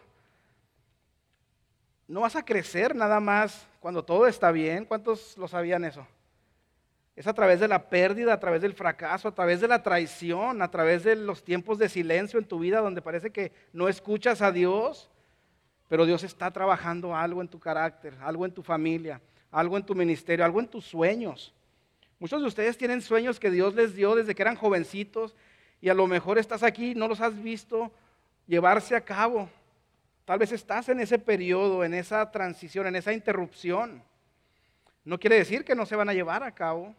No 2.06 2.22
vas 2.22 2.36
a 2.36 2.42
crecer 2.42 2.96
nada 2.96 3.20
más 3.20 3.66
cuando 3.80 4.02
todo 4.02 4.26
está 4.26 4.50
bien. 4.50 4.86
¿Cuántos 4.86 5.36
lo 5.36 5.46
sabían 5.46 5.84
eso? 5.84 6.06
Es 7.16 7.26
a 7.26 7.34
través 7.34 7.60
de 7.60 7.68
la 7.68 7.90
pérdida, 7.90 8.32
a 8.32 8.40
través 8.40 8.62
del 8.62 8.72
fracaso, 8.72 9.28
a 9.28 9.34
través 9.34 9.60
de 9.60 9.68
la 9.68 9.82
traición, 9.82 10.62
a 10.62 10.70
través 10.70 11.04
de 11.04 11.16
los 11.16 11.44
tiempos 11.44 11.76
de 11.76 11.90
silencio 11.90 12.38
en 12.38 12.46
tu 12.46 12.58
vida 12.58 12.80
donde 12.80 13.02
parece 13.02 13.28
que 13.28 13.52
no 13.74 13.90
escuchas 13.90 14.40
a 14.40 14.52
Dios, 14.52 15.10
pero 15.86 16.06
Dios 16.06 16.22
está 16.22 16.50
trabajando 16.50 17.14
algo 17.14 17.42
en 17.42 17.48
tu 17.48 17.60
carácter, 17.60 18.14
algo 18.22 18.46
en 18.46 18.52
tu 18.52 18.62
familia, 18.62 19.20
algo 19.50 19.76
en 19.76 19.84
tu 19.84 19.94
ministerio, 19.94 20.46
algo 20.46 20.60
en 20.60 20.68
tus 20.68 20.86
sueños. 20.86 21.52
Muchos 22.18 22.40
de 22.40 22.48
ustedes 22.48 22.78
tienen 22.78 23.02
sueños 23.02 23.38
que 23.38 23.50
Dios 23.50 23.74
les 23.74 23.94
dio 23.94 24.14
desde 24.14 24.34
que 24.34 24.40
eran 24.40 24.56
jovencitos 24.56 25.36
y 25.80 25.88
a 25.88 25.94
lo 25.94 26.06
mejor 26.06 26.38
estás 26.38 26.62
aquí, 26.62 26.94
no 26.94 27.08
los 27.08 27.20
has 27.20 27.40
visto 27.42 27.92
llevarse 28.46 28.96
a 28.96 29.00
cabo. 29.00 29.48
Tal 30.24 30.38
vez 30.38 30.52
estás 30.52 30.88
en 30.88 31.00
ese 31.00 31.18
periodo, 31.18 31.84
en 31.84 31.94
esa 31.94 32.30
transición, 32.30 32.86
en 32.86 32.96
esa 32.96 33.12
interrupción. 33.12 34.02
No 35.04 35.18
quiere 35.18 35.36
decir 35.36 35.64
que 35.64 35.74
no 35.74 35.86
se 35.86 35.96
van 35.96 36.08
a 36.08 36.14
llevar 36.14 36.42
a 36.42 36.54
cabo, 36.54 36.94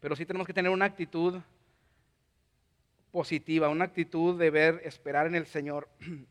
pero 0.00 0.16
sí 0.16 0.26
tenemos 0.26 0.46
que 0.46 0.52
tener 0.52 0.70
una 0.70 0.84
actitud 0.84 1.40
positiva, 3.10 3.68
una 3.68 3.84
actitud 3.84 4.38
de 4.38 4.50
ver, 4.50 4.80
esperar 4.84 5.26
en 5.26 5.34
el 5.34 5.46
Señor. 5.46 5.88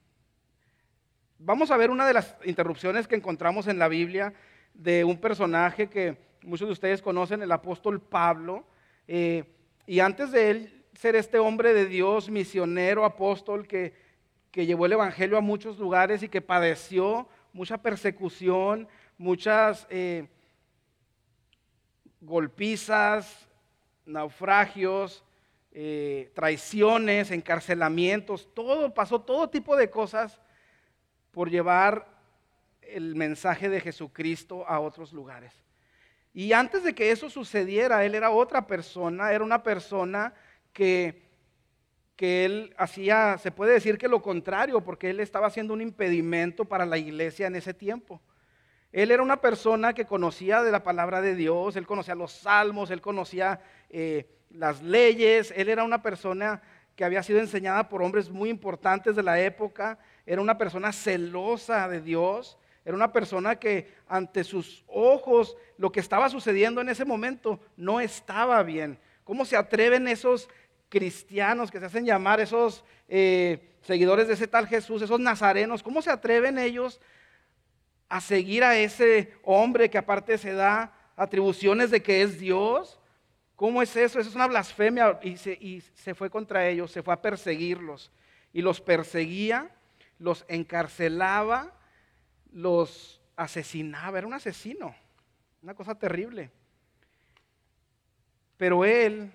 Vamos 1.39 1.71
a 1.71 1.77
ver 1.77 1.89
una 1.89 2.05
de 2.05 2.13
las 2.13 2.35
interrupciones 2.43 3.07
que 3.07 3.15
encontramos 3.15 3.67
en 3.67 3.79
la 3.79 3.87
Biblia 3.87 4.33
de 4.73 5.03
un 5.03 5.19
personaje 5.19 5.87
que 5.87 6.17
muchos 6.43 6.67
de 6.67 6.73
ustedes 6.73 7.01
conocen, 7.01 7.41
el 7.41 7.51
apóstol 7.51 8.01
Pablo. 8.01 8.65
Eh, 9.07 9.43
y 9.87 9.99
antes 9.99 10.31
de 10.31 10.51
él 10.51 10.80
ser 10.93 11.15
este 11.15 11.39
hombre 11.39 11.73
de 11.73 11.85
Dios, 11.85 12.29
misionero, 12.29 13.05
apóstol, 13.05 13.67
que, 13.67 13.93
que 14.51 14.65
llevó 14.65 14.85
el 14.85 14.93
Evangelio 14.93 15.37
a 15.37 15.41
muchos 15.41 15.77
lugares 15.79 16.23
y 16.23 16.29
que 16.29 16.41
padeció 16.41 17.27
mucha 17.53 17.77
persecución, 17.77 18.87
muchas 19.17 19.87
eh, 19.89 20.27
golpizas, 22.21 23.47
naufragios, 24.05 25.23
eh, 25.73 26.31
traiciones, 26.33 27.31
encarcelamientos, 27.31 28.49
todo 28.53 28.93
pasó, 28.93 29.21
todo 29.21 29.49
tipo 29.49 29.75
de 29.75 29.89
cosas 29.89 30.39
por 31.31 31.49
llevar 31.49 32.07
el 32.81 33.15
mensaje 33.15 33.69
de 33.69 33.79
Jesucristo 33.79 34.67
a 34.67 34.79
otros 34.79 35.13
lugares. 35.13 35.53
Y 36.33 36.53
antes 36.53 36.83
de 36.83 36.93
que 36.93 37.11
eso 37.11 37.29
sucediera, 37.29 38.05
él 38.05 38.15
era 38.15 38.31
otra 38.31 38.67
persona, 38.67 39.31
era 39.31 39.43
una 39.43 39.63
persona 39.63 40.33
que, 40.73 41.21
que 42.15 42.45
él 42.45 42.75
hacía, 42.77 43.37
se 43.37 43.51
puede 43.51 43.73
decir 43.73 43.97
que 43.97 44.07
lo 44.07 44.21
contrario, 44.21 44.81
porque 44.81 45.09
él 45.09 45.19
estaba 45.19 45.47
haciendo 45.47 45.73
un 45.73 45.81
impedimento 45.81 46.65
para 46.65 46.85
la 46.85 46.97
iglesia 46.97 47.47
en 47.47 47.55
ese 47.55 47.73
tiempo. 47.73 48.21
Él 48.91 49.11
era 49.11 49.23
una 49.23 49.39
persona 49.39 49.93
que 49.93 50.05
conocía 50.05 50.61
de 50.63 50.71
la 50.71 50.83
palabra 50.83 51.21
de 51.21 51.35
Dios, 51.35 51.75
él 51.75 51.87
conocía 51.87 52.13
los 52.13 52.33
salmos, 52.33 52.91
él 52.91 52.99
conocía 52.99 53.61
eh, 53.89 54.27
las 54.49 54.81
leyes, 54.81 55.53
él 55.55 55.69
era 55.69 55.83
una 55.83 56.01
persona 56.01 56.61
que 56.95 57.05
había 57.05 57.23
sido 57.23 57.39
enseñada 57.39 57.87
por 57.87 58.01
hombres 58.03 58.29
muy 58.29 58.49
importantes 58.49 59.15
de 59.15 59.23
la 59.23 59.39
época, 59.39 59.97
era 60.25 60.41
una 60.41 60.57
persona 60.57 60.91
celosa 60.91 61.87
de 61.87 62.01
Dios, 62.01 62.59
era 62.83 62.95
una 62.95 63.13
persona 63.13 63.55
que 63.55 63.93
ante 64.07 64.43
sus 64.43 64.83
ojos 64.87 65.55
lo 65.77 65.91
que 65.91 65.99
estaba 65.99 66.29
sucediendo 66.29 66.81
en 66.81 66.89
ese 66.89 67.05
momento 67.05 67.59
no 67.77 68.01
estaba 68.01 68.61
bien. 68.63 68.99
¿Cómo 69.31 69.45
se 69.45 69.55
atreven 69.55 70.09
esos 70.09 70.49
cristianos 70.89 71.71
que 71.71 71.79
se 71.79 71.85
hacen 71.85 72.05
llamar, 72.05 72.41
esos 72.41 72.83
eh, 73.07 73.77
seguidores 73.81 74.27
de 74.27 74.33
ese 74.33 74.45
tal 74.45 74.67
Jesús, 74.67 75.01
esos 75.01 75.21
nazarenos, 75.21 75.81
cómo 75.81 76.01
se 76.01 76.11
atreven 76.11 76.59
ellos 76.59 76.99
a 78.09 78.19
seguir 78.19 78.65
a 78.65 78.77
ese 78.77 79.33
hombre 79.43 79.89
que 79.89 79.97
aparte 79.97 80.37
se 80.37 80.51
da 80.51 80.91
atribuciones 81.15 81.91
de 81.91 82.03
que 82.03 82.23
es 82.23 82.41
Dios. 82.41 82.99
¿Cómo 83.55 83.81
es 83.81 83.95
eso? 83.95 84.19
Eso 84.19 84.27
es 84.27 84.35
una 84.35 84.47
blasfemia 84.47 85.17
y 85.23 85.37
se, 85.37 86.13
fue 86.13 86.29
contra 86.29 86.67
ellos, 86.67 86.91
se 86.91 87.01
fue 87.01 87.13
a 87.13 87.21
perseguirlos 87.21 88.11
y 88.51 88.61
los 88.61 88.81
perseguía, 88.81 89.73
los 90.19 90.43
encarcelaba, 90.49 91.73
los 92.51 93.21
asesinaba, 93.37 94.17
era 94.17 94.27
un 94.27 94.33
asesino, 94.33 94.93
una 95.61 95.73
cosa 95.73 95.95
terrible. 95.95 96.51
Pero 98.61 98.85
él, 98.85 99.31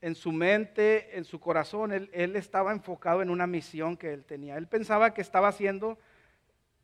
en 0.00 0.14
su 0.14 0.30
mente, 0.30 1.18
en 1.18 1.24
su 1.24 1.40
corazón, 1.40 1.90
él, 1.90 2.36
estaba 2.36 2.70
enfocado 2.70 3.20
en 3.20 3.30
una 3.30 3.48
misión 3.48 3.96
que 3.96 4.12
él 4.12 4.24
tenía. 4.24 4.56
Él 4.56 4.68
pensaba 4.68 5.12
que 5.12 5.20
estaba 5.20 5.48
haciendo 5.48 5.98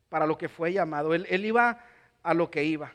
para 0.09 0.27
lo 0.27 0.37
que 0.37 0.49
fue 0.49 0.73
llamado. 0.73 1.13
Él, 1.13 1.45
iba 1.45 1.79
a 2.23 2.33
lo 2.33 2.51
que 2.51 2.65
iba. 2.65 2.91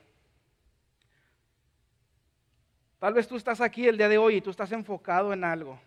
Tal 2.98 3.14
vez 3.14 3.26
tú 3.26 3.36
estás 3.36 3.62
aquí 3.62 3.88
el 3.88 3.96
día 3.96 4.10
de 4.10 4.18
hoy 4.18 4.34
y 4.34 4.40
tú 4.42 4.50
estás 4.50 4.72
enfocado 4.72 5.32
en 5.32 5.42
algo. 5.42 5.80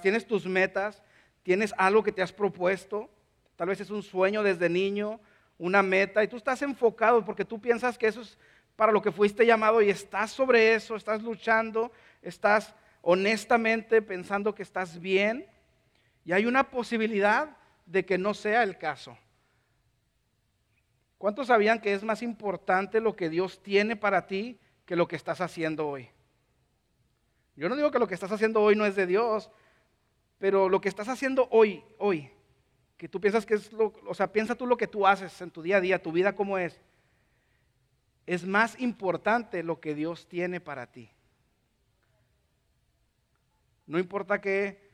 Tienes 0.00 0.26
tus 0.26 0.46
metas, 0.46 1.02
tienes 1.42 1.74
algo 1.76 2.02
que 2.02 2.12
te 2.12 2.22
has 2.22 2.32
propuesto. 2.32 3.10
Tal 3.56 3.68
vez 3.68 3.78
es 3.82 3.90
un 3.90 4.02
sueño 4.02 4.42
desde 4.42 4.70
niño, 4.70 5.20
una 5.58 5.82
meta, 5.82 6.24
y 6.24 6.28
tú 6.28 6.38
estás 6.38 6.62
enfocado 6.62 7.22
porque 7.26 7.44
tú 7.44 7.60
piensas 7.60 7.98
que 7.98 8.06
eso 8.06 8.22
es 8.22 8.38
para 8.78 8.92
lo 8.92 9.02
que 9.02 9.10
fuiste 9.10 9.44
llamado 9.44 9.82
y 9.82 9.90
estás 9.90 10.30
sobre 10.30 10.72
eso, 10.72 10.94
estás 10.94 11.20
luchando, 11.24 11.90
estás 12.22 12.76
honestamente 13.02 14.00
pensando 14.00 14.54
que 14.54 14.62
estás 14.62 15.00
bien. 15.00 15.48
Y 16.24 16.30
hay 16.30 16.46
una 16.46 16.70
posibilidad 16.70 17.56
de 17.86 18.06
que 18.06 18.18
no 18.18 18.34
sea 18.34 18.62
el 18.62 18.78
caso. 18.78 19.18
¿Cuántos 21.18 21.48
sabían 21.48 21.80
que 21.80 21.92
es 21.92 22.04
más 22.04 22.22
importante 22.22 23.00
lo 23.00 23.16
que 23.16 23.28
Dios 23.28 23.60
tiene 23.64 23.96
para 23.96 24.28
ti 24.28 24.60
que 24.84 24.94
lo 24.94 25.08
que 25.08 25.16
estás 25.16 25.40
haciendo 25.40 25.88
hoy? 25.88 26.08
Yo 27.56 27.68
no 27.68 27.74
digo 27.74 27.90
que 27.90 27.98
lo 27.98 28.06
que 28.06 28.14
estás 28.14 28.30
haciendo 28.30 28.62
hoy 28.62 28.76
no 28.76 28.86
es 28.86 28.94
de 28.94 29.08
Dios, 29.08 29.50
pero 30.38 30.68
lo 30.68 30.80
que 30.80 30.88
estás 30.88 31.08
haciendo 31.08 31.48
hoy, 31.50 31.82
hoy, 31.98 32.30
que 32.96 33.08
tú 33.08 33.20
piensas 33.20 33.44
que 33.44 33.54
es 33.54 33.72
lo, 33.72 33.92
o 34.06 34.14
sea, 34.14 34.30
piensa 34.30 34.54
tú 34.54 34.68
lo 34.68 34.76
que 34.76 34.86
tú 34.86 35.04
haces 35.04 35.42
en 35.42 35.50
tu 35.50 35.62
día 35.62 35.78
a 35.78 35.80
día, 35.80 36.00
tu 36.00 36.12
vida 36.12 36.36
cómo 36.36 36.58
es, 36.58 36.80
es 38.28 38.46
más 38.46 38.78
importante 38.78 39.62
lo 39.62 39.80
que 39.80 39.94
Dios 39.94 40.28
tiene 40.28 40.60
para 40.60 40.86
ti. 40.86 41.10
No 43.86 43.98
importa 43.98 44.38
qué, 44.38 44.92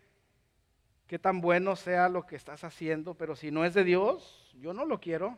qué 1.08 1.18
tan 1.18 1.40
bueno 1.40 1.74
sea 1.74 2.08
lo 2.08 2.26
que 2.26 2.36
estás 2.36 2.62
haciendo, 2.62 3.14
pero 3.14 3.34
si 3.34 3.50
no 3.50 3.64
es 3.64 3.74
de 3.74 3.82
Dios, 3.82 4.54
yo 4.60 4.72
no 4.72 4.86
lo 4.86 5.00
quiero. 5.00 5.36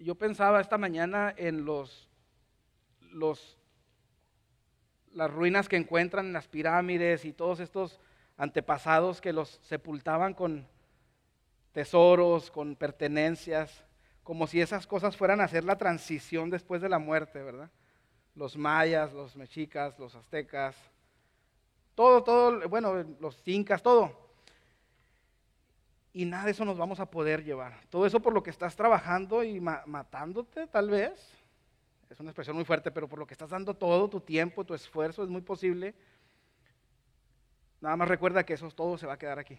yo 0.00 0.16
pensaba 0.16 0.60
esta 0.60 0.78
mañana 0.78 1.32
en 1.36 1.64
los, 1.64 2.10
los, 3.12 3.56
las 5.12 5.30
ruinas 5.30 5.68
que 5.68 5.76
encuentran 5.76 6.26
en 6.26 6.32
las 6.32 6.48
pirámides 6.48 7.24
y 7.24 7.32
todos 7.32 7.60
estos 7.60 8.00
antepasados 8.36 9.20
que 9.20 9.32
los 9.32 9.60
sepultaban 9.62 10.34
con 10.34 10.66
tesoros, 11.72 12.50
con 12.50 12.76
pertenencias, 12.76 13.84
como 14.22 14.46
si 14.46 14.60
esas 14.60 14.86
cosas 14.86 15.16
fueran 15.16 15.40
a 15.40 15.44
hacer 15.44 15.64
la 15.64 15.76
transición 15.76 16.50
después 16.50 16.80
de 16.80 16.88
la 16.88 16.98
muerte, 16.98 17.42
¿verdad? 17.42 17.70
Los 18.34 18.56
mayas, 18.56 19.12
los 19.12 19.36
mexicas, 19.36 19.98
los 19.98 20.14
aztecas, 20.14 20.76
todo, 21.94 22.22
todo, 22.22 22.68
bueno, 22.68 23.04
los 23.20 23.46
incas, 23.46 23.82
todo 23.82 24.22
y 26.14 26.24
nada 26.26 26.44
de 26.44 26.50
eso 26.50 26.64
nos 26.64 26.76
vamos 26.76 27.00
a 27.00 27.10
poder 27.10 27.42
llevar. 27.42 27.80
Todo 27.88 28.06
eso 28.06 28.20
por 28.20 28.34
lo 28.34 28.42
que 28.42 28.50
estás 28.50 28.76
trabajando 28.76 29.42
y 29.42 29.60
matándote, 29.60 30.66
tal 30.66 30.90
vez. 30.90 31.12
Es 32.10 32.20
una 32.20 32.30
expresión 32.30 32.56
muy 32.56 32.66
fuerte, 32.66 32.90
pero 32.90 33.08
por 33.08 33.18
lo 33.18 33.26
que 33.26 33.32
estás 33.32 33.50
dando 33.50 33.74
todo, 33.74 34.08
tu 34.08 34.20
tiempo, 34.20 34.64
tu 34.64 34.74
esfuerzo, 34.74 35.22
es 35.22 35.30
muy 35.30 35.40
posible. 35.40 35.94
Nada 37.80 37.96
más 37.96 38.08
recuerda 38.08 38.44
que 38.44 38.52
eso 38.52 38.70
todo 38.70 38.98
se 38.98 39.06
va 39.06 39.14
a 39.14 39.18
quedar 39.18 39.38
aquí. 39.38 39.58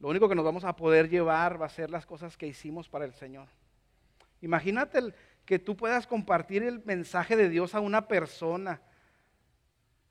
Lo 0.00 0.08
único 0.08 0.28
que 0.28 0.34
nos 0.34 0.44
vamos 0.44 0.64
a 0.64 0.74
poder 0.74 1.10
llevar 1.10 1.60
va 1.60 1.66
a 1.66 1.70
ser 1.70 1.90
las 1.90 2.06
cosas 2.06 2.36
que 2.36 2.46
hicimos 2.46 2.88
para 2.88 3.04
el 3.04 3.12
Señor. 3.12 3.48
Imagínate 4.40 5.12
que 5.44 5.58
tú 5.58 5.76
puedas 5.76 6.06
compartir 6.06 6.62
el 6.62 6.82
mensaje 6.84 7.36
de 7.36 7.50
Dios 7.50 7.74
a 7.74 7.80
una 7.80 8.08
persona. 8.08 8.80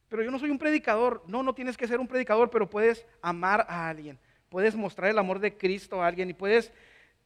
Pero 0.08 0.22
yo 0.22 0.30
no 0.30 0.38
soy 0.38 0.52
un 0.52 0.60
predicador. 0.60 1.24
No, 1.28 1.42
no 1.42 1.56
tienes 1.56 1.76
que 1.76 1.88
ser 1.88 2.00
un 2.00 2.08
predicador, 2.08 2.52
pero 2.52 2.70
puedes 2.70 3.06
amar 3.22 3.66
a 3.68 3.90
alguien. 3.90 4.20
Puedes 4.50 4.76
mostrar 4.76 5.10
el 5.10 5.18
amor 5.18 5.40
de 5.40 5.58
Cristo 5.58 6.02
a 6.02 6.08
alguien 6.08 6.30
y 6.30 6.34
puedes, 6.34 6.72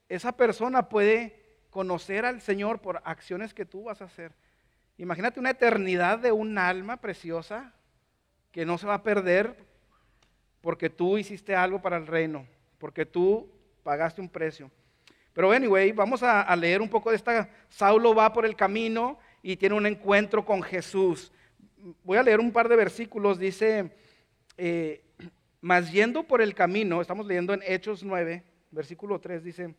esa 0.08 0.32
persona 0.32 0.88
puede 0.88 1.44
conocer 1.70 2.26
al 2.26 2.40
Señor 2.42 2.80
por 2.80 3.02
acciones 3.04 3.54
que 3.54 3.66
tú 3.66 3.84
vas 3.84 4.02
a 4.02 4.06
hacer. 4.06 4.34
Imagínate 4.98 5.40
una 5.40 5.50
eternidad 5.50 6.20
de 6.20 6.32
un 6.32 6.58
alma 6.58 6.98
preciosa 6.98 7.74
que 8.52 8.66
no 8.66 8.78
se 8.78 8.86
va 8.86 8.96
a 8.96 9.04
perder 9.04 9.58
porque 10.64 10.90
tú 10.90 11.18
hiciste 11.18 11.54
algo 11.54 11.82
para 11.82 11.98
el 11.98 12.08
reino, 12.08 12.48
porque 12.78 13.06
tú 13.06 13.52
pagaste 13.84 14.22
un 14.22 14.30
precio. 14.30 14.72
Pero 15.34 15.52
anyway, 15.52 15.92
vamos 15.92 16.24
a, 16.24 16.56
leer 16.56 16.82
un 16.82 16.88
poco 16.88 17.10
de 17.10 17.18
esta. 17.18 17.50
Saulo 17.68 18.16
va 18.16 18.32
por 18.32 18.46
el 18.46 18.56
camino 18.56 19.20
y 19.42 19.58
tiene 19.58 19.76
un 19.76 19.86
encuentro 19.86 20.46
con 20.46 20.64
Jesús. 20.64 21.34
Voy 22.02 22.18
a 22.18 22.24
leer 22.24 22.40
un 22.40 22.54
par 22.54 22.70
de 22.70 22.78
versículos. 22.78 23.38
Dice, 23.38 23.92
eh, 24.56 25.04
mas 25.60 25.92
yendo 25.92 26.24
por 26.24 26.42
el 26.42 26.56
camino, 26.56 27.02
estamos 27.02 27.26
leyendo 27.26 27.54
en 27.54 27.62
Hechos 27.68 28.02
9, 28.02 28.42
versículo 28.72 29.20
3, 29.20 29.44
dice, 29.44 29.76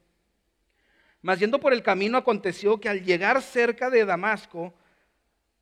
mas 1.23 1.41
yendo 1.41 1.61
por 1.61 1.73
el 1.73 1.83
camino 1.83 2.19
aconteció 2.19 2.79
que 2.79 2.91
al 2.91 3.03
llegar 3.03 3.41
cerca 3.41 3.89
de 3.89 4.05
Damasco, 4.05 4.75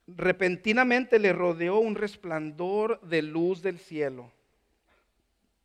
repentinamente 0.09 1.21
le 1.21 1.33
rodeó 1.33 1.79
un 1.79 1.95
resplandor 1.95 3.01
de 3.03 3.23
luz 3.23 3.63
del 3.63 3.79
cielo. 3.79 4.33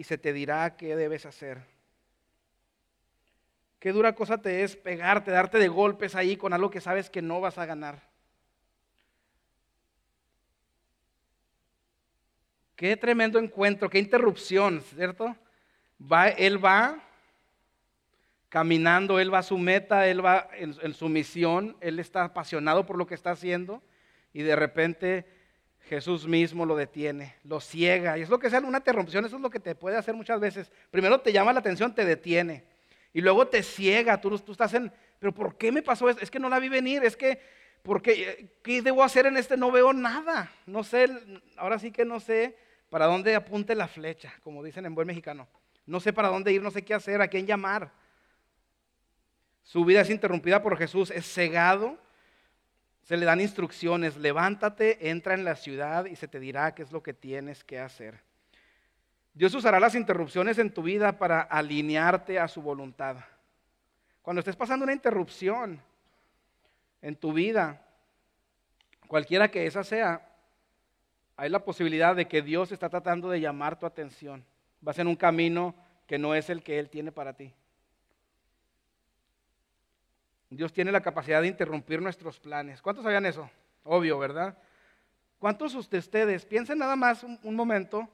y 0.00 0.04
se 0.04 0.16
te 0.16 0.32
dirá 0.32 0.78
qué 0.78 0.96
debes 0.96 1.26
hacer. 1.26 1.60
Qué 3.78 3.92
dura 3.92 4.14
cosa 4.14 4.38
te 4.38 4.62
es 4.62 4.74
pegarte, 4.74 5.30
darte 5.30 5.58
de 5.58 5.68
golpes 5.68 6.14
ahí 6.14 6.38
con 6.38 6.54
algo 6.54 6.70
que 6.70 6.80
sabes 6.80 7.10
que 7.10 7.20
no 7.20 7.38
vas 7.42 7.58
a 7.58 7.66
ganar. 7.66 8.00
Qué 12.76 12.96
tremendo 12.96 13.38
encuentro, 13.38 13.90
qué 13.90 13.98
interrupción, 13.98 14.80
¿cierto? 14.80 15.36
Va, 16.00 16.28
él 16.28 16.64
va 16.64 16.98
caminando, 18.48 19.20
él 19.20 19.30
va 19.30 19.40
a 19.40 19.42
su 19.42 19.58
meta, 19.58 20.08
él 20.08 20.24
va 20.24 20.48
en 20.54 20.94
su 20.94 21.10
misión, 21.10 21.76
él 21.82 21.98
está 21.98 22.24
apasionado 22.24 22.86
por 22.86 22.96
lo 22.96 23.06
que 23.06 23.14
está 23.14 23.32
haciendo 23.32 23.82
y 24.32 24.40
de 24.40 24.56
repente 24.56 25.26
Jesús 25.88 26.26
mismo 26.26 26.66
lo 26.66 26.76
detiene, 26.76 27.34
lo 27.44 27.60
ciega. 27.60 28.18
Y 28.18 28.22
es 28.22 28.28
lo 28.28 28.38
que 28.38 28.50
sea 28.50 28.60
una 28.60 28.78
interrupción, 28.78 29.24
eso 29.24 29.36
es 29.36 29.42
lo 29.42 29.50
que 29.50 29.60
te 29.60 29.74
puede 29.74 29.96
hacer 29.96 30.14
muchas 30.14 30.40
veces. 30.40 30.70
Primero 30.90 31.20
te 31.20 31.32
llama 31.32 31.52
la 31.52 31.60
atención, 31.60 31.94
te 31.94 32.04
detiene. 32.04 32.64
Y 33.12 33.20
luego 33.20 33.48
te 33.48 33.62
ciega, 33.62 34.20
tú, 34.20 34.38
tú 34.38 34.52
estás 34.52 34.72
en, 34.74 34.92
pero 35.18 35.34
¿por 35.34 35.56
qué 35.56 35.72
me 35.72 35.82
pasó 35.82 36.08
eso? 36.08 36.20
Es 36.20 36.30
que 36.30 36.38
no 36.38 36.48
la 36.48 36.60
vi 36.60 36.68
venir, 36.68 37.02
es 37.04 37.16
que, 37.16 37.40
¿por 37.82 38.02
qué, 38.02 38.52
¿qué 38.62 38.82
debo 38.82 39.02
hacer 39.02 39.26
en 39.26 39.36
este? 39.36 39.56
No 39.56 39.72
veo 39.72 39.92
nada. 39.92 40.50
No 40.66 40.84
sé, 40.84 41.08
ahora 41.56 41.78
sí 41.78 41.90
que 41.90 42.04
no 42.04 42.20
sé 42.20 42.56
para 42.88 43.06
dónde 43.06 43.34
apunte 43.34 43.74
la 43.74 43.88
flecha, 43.88 44.32
como 44.42 44.62
dicen 44.62 44.86
en 44.86 44.94
buen 44.94 45.06
mexicano. 45.06 45.48
No 45.86 45.98
sé 45.98 46.12
para 46.12 46.28
dónde 46.28 46.52
ir, 46.52 46.62
no 46.62 46.70
sé 46.70 46.82
qué 46.84 46.94
hacer, 46.94 47.20
a 47.20 47.28
quién 47.28 47.46
llamar. 47.46 47.90
Su 49.64 49.84
vida 49.84 50.02
es 50.02 50.10
interrumpida 50.10 50.62
por 50.62 50.76
Jesús, 50.76 51.10
es 51.10 51.26
cegado 51.26 51.98
se 53.10 53.16
le 53.16 53.26
dan 53.26 53.40
instrucciones, 53.40 54.16
levántate, 54.16 55.10
entra 55.10 55.34
en 55.34 55.42
la 55.42 55.56
ciudad 55.56 56.04
y 56.04 56.14
se 56.14 56.28
te 56.28 56.38
dirá 56.38 56.76
qué 56.76 56.82
es 56.82 56.92
lo 56.92 57.02
que 57.02 57.12
tienes 57.12 57.64
que 57.64 57.80
hacer. 57.80 58.20
Dios 59.34 59.52
usará 59.52 59.80
las 59.80 59.96
interrupciones 59.96 60.58
en 60.58 60.72
tu 60.72 60.84
vida 60.84 61.18
para 61.18 61.40
alinearte 61.40 62.38
a 62.38 62.46
su 62.46 62.62
voluntad. 62.62 63.16
Cuando 64.22 64.38
estés 64.38 64.54
pasando 64.54 64.84
una 64.84 64.92
interrupción 64.92 65.82
en 67.02 67.16
tu 67.16 67.32
vida, 67.32 67.84
cualquiera 69.08 69.50
que 69.50 69.66
esa 69.66 69.82
sea, 69.82 70.24
hay 71.36 71.50
la 71.50 71.64
posibilidad 71.64 72.14
de 72.14 72.28
que 72.28 72.42
Dios 72.42 72.70
está 72.70 72.88
tratando 72.90 73.28
de 73.28 73.40
llamar 73.40 73.76
tu 73.76 73.86
atención. 73.86 74.44
Vas 74.80 75.00
en 75.00 75.08
un 75.08 75.16
camino 75.16 75.74
que 76.06 76.16
no 76.16 76.32
es 76.36 76.48
el 76.48 76.62
que 76.62 76.78
Él 76.78 76.88
tiene 76.88 77.10
para 77.10 77.32
ti. 77.32 77.52
Dios 80.50 80.72
tiene 80.72 80.90
la 80.90 81.00
capacidad 81.00 81.40
de 81.40 81.48
interrumpir 81.48 82.02
nuestros 82.02 82.40
planes. 82.40 82.82
¿Cuántos 82.82 83.04
sabían 83.04 83.24
eso? 83.24 83.48
Obvio, 83.84 84.18
¿verdad? 84.18 84.58
¿Cuántos 85.38 85.88
de 85.88 85.98
ustedes 85.98 86.44
piensen 86.44 86.78
nada 86.78 86.96
más 86.96 87.24
un, 87.24 87.54
momento 87.54 88.08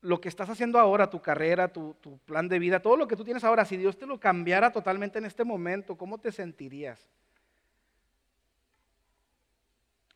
lo 0.00 0.20
que 0.20 0.28
estás 0.28 0.50
haciendo 0.50 0.80
ahora, 0.80 1.08
tu 1.08 1.22
carrera, 1.22 1.68
tu, 1.68 1.94
tu, 2.00 2.18
plan 2.18 2.48
de 2.48 2.58
vida, 2.58 2.80
todo 2.80 2.96
lo 2.96 3.06
que 3.06 3.16
tú 3.16 3.24
tienes 3.24 3.44
ahora, 3.44 3.64
si 3.64 3.76
Dios 3.76 3.96
te 3.96 4.06
lo 4.06 4.18
cambiara 4.18 4.72
totalmente 4.72 5.18
en 5.18 5.24
este 5.24 5.44
momento, 5.44 5.96
¿cómo 5.96 6.18
te 6.18 6.32
sentirías? 6.32 7.08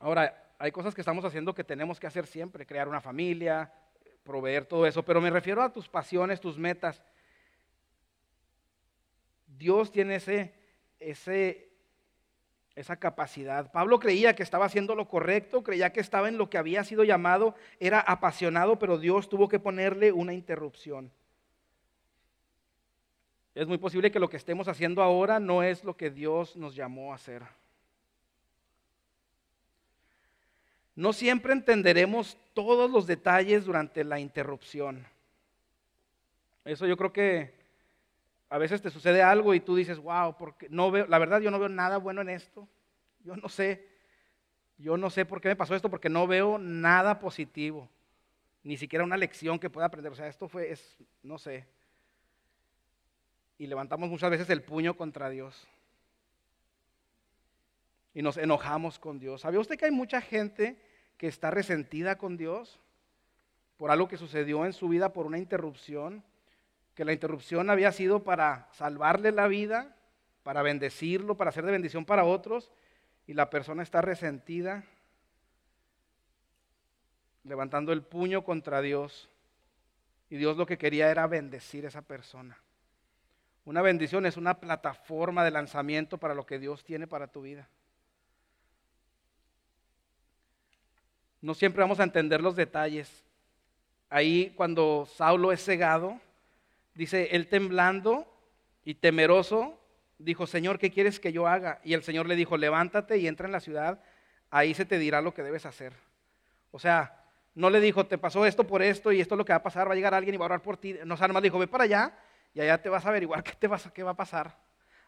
Ahora, 0.01 0.53
hay 0.59 0.73
cosas 0.73 0.95
que 0.95 1.01
estamos 1.01 1.25
haciendo 1.25 1.55
que 1.55 1.65
tenemos 1.65 2.01
que 2.01 2.09
hacer 2.09 2.27
siempre, 2.27 2.67
crear 2.67 2.89
una 2.89 3.01
familia, 3.01 3.73
proveer 4.25 4.67
todo 4.67 4.87
eso, 4.87 5.05
pero 5.05 5.21
me 5.21 5.31
refiero 5.31 5.63
a 5.63 5.73
tus 5.73 5.89
pasiones, 5.89 6.41
tus 6.41 6.59
metas. 6.59 7.03
Dios 9.47 9.93
tiene 9.93 10.17
ese 10.17 10.66
esa 11.01 12.97
capacidad. 12.97 13.71
Pablo 13.73 13.99
creía 13.99 14.35
que 14.35 14.43
estaba 14.43 14.67
haciendo 14.67 14.95
lo 14.95 15.09
correcto, 15.09 15.63
creía 15.63 15.93
que 15.93 16.01
estaba 16.01 16.29
en 16.29 16.39
lo 16.39 16.51
que 16.51 16.59
había 16.59 16.85
sido 16.85 17.05
llamado, 17.05 17.55
era 17.81 18.01
apasionado, 18.01 18.79
pero 18.79 18.99
Dios 18.99 19.29
tuvo 19.29 19.49
que 19.49 19.59
ponerle 19.59 20.13
una 20.13 20.35
interrupción. 20.35 21.11
Es 23.55 23.67
muy 23.67 23.79
posible 23.79 24.11
que 24.11 24.19
lo 24.19 24.29
que 24.29 24.37
estemos 24.37 24.69
haciendo 24.69 25.03
ahora 25.03 25.41
no 25.41 25.63
es 25.63 25.83
lo 25.83 25.97
que 25.97 26.11
Dios 26.11 26.57
nos 26.57 26.75
llamó 26.75 27.13
a 27.13 27.17
hacer. 27.17 27.43
No 30.95 31.15
siempre 31.15 31.55
entenderemos 31.55 32.37
todos 32.53 32.91
los 32.91 33.07
detalles 33.07 33.65
durante 33.65 34.05
la 34.05 34.21
interrupción. 34.21 35.07
Eso 36.67 36.87
yo 36.87 36.97
creo 36.97 37.13
que 37.13 37.56
a 38.49 38.59
veces 38.59 38.81
te 38.81 38.91
sucede 38.91 39.23
algo 39.23 39.55
y 39.55 39.61
tú 39.61 39.75
dices, 39.75 39.99
wow, 39.99 40.37
porque 40.37 40.69
no 40.71 40.91
veo, 40.91 41.07
la 41.07 41.19
verdad 41.19 41.41
yo 41.41 41.51
no 41.51 41.59
veo 41.59 41.69
nada 41.69 41.97
bueno 41.97 42.21
en 42.21 42.29
esto. 42.29 42.69
Yo 43.25 43.37
no 43.37 43.49
sé, 43.49 43.89
yo 44.79 44.97
no 44.97 45.11
sé 45.11 45.25
por 45.25 45.41
qué 45.41 45.49
me 45.49 45.57
pasó 45.57 45.75
esto, 45.75 45.91
porque 45.91 46.09
no 46.09 46.27
veo 46.27 46.59
nada 46.59 47.19
positivo, 47.19 47.89
ni 48.63 48.77
siquiera 48.77 49.05
una 49.05 49.17
lección 49.17 49.59
que 49.59 49.71
pueda 49.71 49.87
aprender. 49.87 50.13
O 50.13 50.15
sea, 50.15 50.29
esto 50.29 50.49
fue, 50.49 50.71
es, 50.71 50.97
no 51.23 51.39
sé. 51.39 51.67
Y 53.59 53.67
levantamos 53.67 54.09
muchas 54.09 54.31
veces 54.31 54.49
el 54.51 54.63
puño 54.63 54.97
contra 54.97 55.29
Dios. 55.29 55.67
Y 58.15 58.23
nos 58.23 58.37
enojamos 58.37 58.99
con 58.99 59.19
Dios. 59.19 59.41
¿Sabía 59.41 59.61
usted 59.61 59.77
que 59.77 59.87
hay 59.87 59.91
mucha 59.91 60.21
gente 60.21 60.81
que 61.19 61.27
está 61.27 61.51
resentida 61.51 62.17
con 62.17 62.37
Dios 62.37 62.79
por 63.77 63.91
algo 63.91 64.09
que 64.09 64.17
sucedió 64.17 64.65
en 64.65 64.73
su 64.73 64.89
vida, 64.89 65.13
por 65.13 65.27
una 65.27 65.39
interrupción? 65.39 66.23
Que 66.97 67.05
la 67.05 67.13
interrupción 67.13 67.69
había 67.69 67.93
sido 67.93 68.25
para 68.25 68.69
salvarle 68.73 69.31
la 69.31 69.47
vida, 69.49 69.95
para 70.43 70.63
bendecirlo, 70.63 71.37
para 71.37 71.53
ser 71.53 71.67
de 71.67 71.73
bendición 71.73 72.07
para 72.07 72.25
otros, 72.25 72.73
y 73.27 73.35
la 73.35 73.51
persona 73.51 73.83
está 73.83 74.01
resentida, 74.01 74.83
levantando 77.45 77.93
el 77.93 78.03
puño 78.03 78.45
contra 78.45 78.81
Dios, 78.81 79.29
y 80.31 80.37
Dios 80.37 80.57
lo 80.57 80.65
que 80.65 80.79
quería 80.79 81.11
era 81.11 81.27
bendecir 81.27 81.85
a 81.85 81.89
esa 81.89 82.01
persona. 82.01 82.57
Una 83.67 83.83
bendición 83.83 84.25
es 84.25 84.39
una 84.39 84.59
plataforma 84.59 85.45
de 85.45 85.51
lanzamiento 85.51 86.17
para 86.17 86.35
lo 86.35 86.47
que 86.47 86.59
Dios 86.59 86.83
tiene 86.83 87.07
para 87.07 87.27
tu 87.27 87.43
vida. 87.43 87.69
No 91.43 91.53
siempre 91.53 91.83
vamos 91.83 92.01
a 92.01 92.05
entender 92.05 92.41
los 92.41 92.57
detalles. 92.57 93.23
Ahí 94.09 94.55
cuando 94.57 95.07
Saulo 95.17 95.53
es 95.53 95.63
cegado, 95.63 96.21
Dice, 96.97 97.29
él 97.33 97.47
temblando 97.49 98.27
y 98.83 98.95
temeroso, 98.95 99.79
dijo, 100.17 100.47
Señor, 100.47 100.79
¿qué 100.79 100.91
quieres 100.91 101.21
que 101.21 101.31
yo 101.31 101.47
haga? 101.47 101.79
Y 101.85 101.93
el 101.93 102.03
Señor 102.03 102.27
le 102.27 102.37
dijo, 102.37 102.57
levántate 102.57 103.19
y 103.19 103.29
entra 103.29 103.45
en 103.45 103.53
la 103.53 103.61
ciudad, 103.61 104.03
ahí 104.51 104.73
se 104.73 104.87
te 104.87 104.99
dirá 104.99 105.21
lo 105.21 105.35
que 105.35 105.43
debes 105.43 105.67
hacer. 105.67 105.93
O 106.71 106.79
sea, 106.79 107.23
no 107.55 107.69
le 107.69 107.81
dijo, 107.81 108.07
te 108.07 108.17
pasó 108.17 108.47
esto 108.47 108.67
por 108.67 108.81
esto 108.81 109.13
y 109.13 109.21
esto 109.21 109.35
es 109.35 109.39
lo 109.39 109.45
que 109.45 109.53
va 109.53 109.59
a 109.59 109.63
pasar, 109.63 109.87
va 109.87 109.93
a 109.93 109.95
llegar 109.95 110.15
alguien 110.15 110.35
y 110.35 110.39
va 110.39 110.47
a 110.47 110.47
orar 110.47 110.63
por 110.63 110.79
ti. 110.79 110.97
No, 111.05 111.17
más 111.17 111.43
dijo, 111.43 111.59
ve 111.59 111.67
para 111.67 111.85
allá 111.85 112.19
y 112.55 112.63
allá 112.63 112.81
te 112.81 112.89
vas 112.89 113.05
a 113.05 113.11
averiguar 113.11 113.43
qué, 113.45 113.53
te 113.53 113.69
vas, 113.69 113.91
qué 113.93 114.03
va 114.03 114.13
a 114.13 114.17
pasar. 114.17 114.57